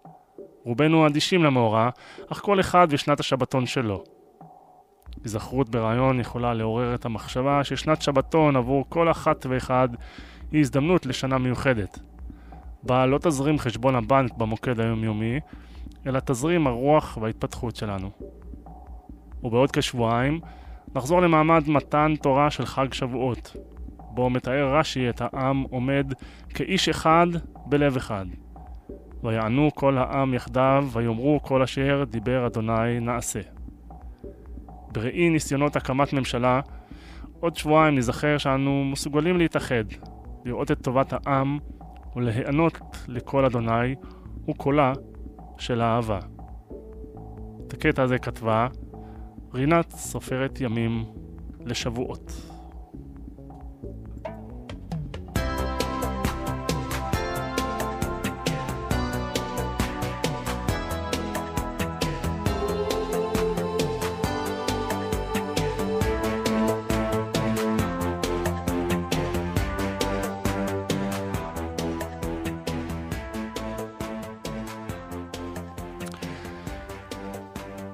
רובנו 0.63 1.07
אדישים 1.07 1.43
למאורע, 1.43 1.89
אך 2.31 2.37
כל 2.37 2.59
אחד 2.59 2.87
ושנת 2.89 3.19
השבתון 3.19 3.65
שלו. 3.65 4.03
היזכרות 5.23 5.69
ברעיון 5.69 6.19
יכולה 6.19 6.53
לעורר 6.53 6.95
את 6.95 7.05
המחשבה 7.05 7.63
ששנת 7.63 8.01
שבתון 8.01 8.55
עבור 8.55 8.85
כל 8.89 9.11
אחת 9.11 9.45
ואחד 9.49 9.89
היא 10.51 10.61
הזדמנות 10.61 11.05
לשנה 11.05 11.37
מיוחדת. 11.37 11.99
בה 12.83 13.05
לא 13.05 13.17
תזרים 13.17 13.59
חשבון 13.59 13.95
הבנק 13.95 14.33
במוקד 14.33 14.79
היומיומי, 14.79 15.39
אלא 16.07 16.19
תזרים 16.25 16.67
הרוח 16.67 17.17
וההתפתחות 17.21 17.75
שלנו. 17.75 18.09
ובעוד 19.43 19.71
כשבועיים 19.71 20.39
נחזור 20.95 21.21
למעמד 21.21 21.69
מתן 21.69 22.13
תורה 22.21 22.51
של 22.51 22.65
חג 22.65 22.93
שבועות, 22.93 23.55
בו 24.15 24.29
מתאר 24.29 24.77
רש"י 24.77 25.09
את 25.09 25.21
העם 25.21 25.61
עומד 25.61 26.13
כאיש 26.49 26.89
אחד 26.89 27.27
בלב 27.65 27.95
אחד. 27.97 28.25
ויענו 29.23 29.69
כל 29.75 29.97
העם 29.97 30.33
יחדיו, 30.33 30.87
ויאמרו 30.91 31.39
כל 31.43 31.63
אשר 31.63 32.03
דיבר 32.09 32.47
אדוני 32.47 32.99
נעשה. 32.99 33.39
בראי 34.91 35.29
ניסיונות 35.29 35.75
הקמת 35.75 36.13
ממשלה, 36.13 36.61
עוד 37.39 37.55
שבועיים 37.55 37.97
נזכר 37.97 38.37
שאנו 38.37 38.85
מסוגלים 38.91 39.37
להתאחד, 39.37 39.83
לראות 40.45 40.71
את 40.71 40.81
טובת 40.81 41.13
העם 41.13 41.59
ולהיענות 42.15 42.77
לקול 43.07 43.45
אדוני 43.45 43.95
וקולה 44.49 44.93
של 45.57 45.81
האהבה. 45.81 46.19
את 47.67 47.73
הקטע 47.73 48.03
הזה 48.03 48.17
כתבה 48.17 48.67
רינת 49.53 49.91
סופרת 49.91 50.61
ימים 50.61 51.03
לשבועות. 51.65 52.54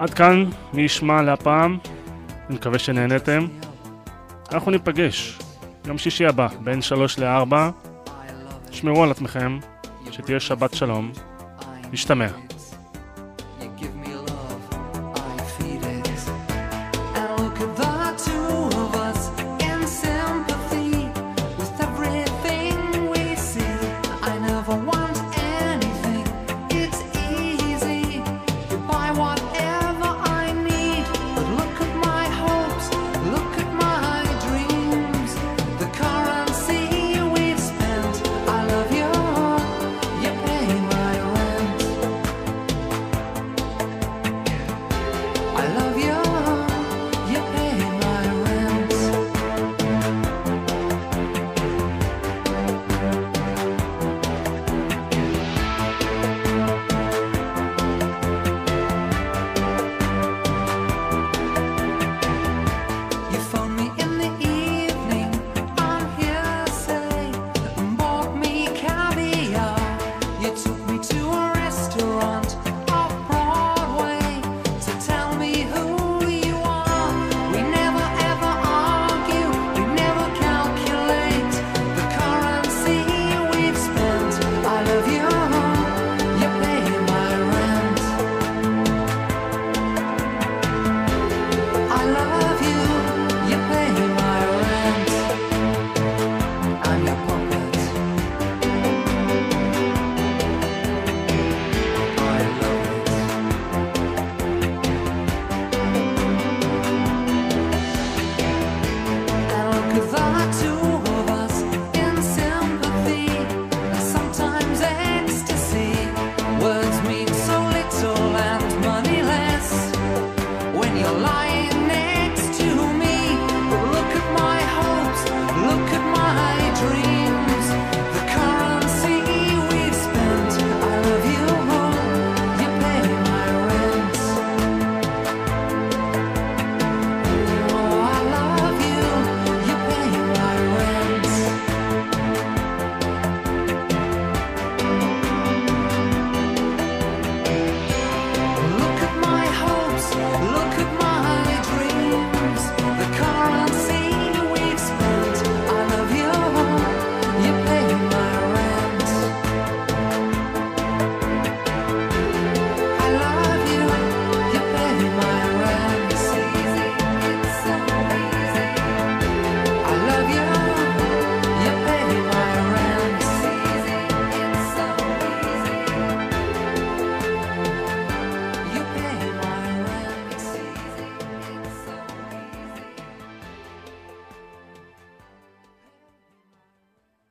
עד 0.02 0.14
כאן 0.14 0.44
מי 0.72 0.82
ישמע 0.82 1.22
להפעם. 1.22 1.78
אני 2.48 2.56
מקווה 2.56 2.78
שנהנתם. 2.78 3.46
אנחנו 4.52 4.70
ניפגש 4.70 5.38
יום 5.86 5.98
שישי 5.98 6.26
הבא, 6.26 6.48
בין 6.60 6.82
3 6.82 7.18
ל-4. 7.18 7.54
שמרו 8.70 9.04
על 9.04 9.10
עצמכם, 9.10 9.58
שתהיה 10.10 10.40
שבת 10.40 10.74
שלום. 10.74 11.12
נשתמע. 11.92 12.26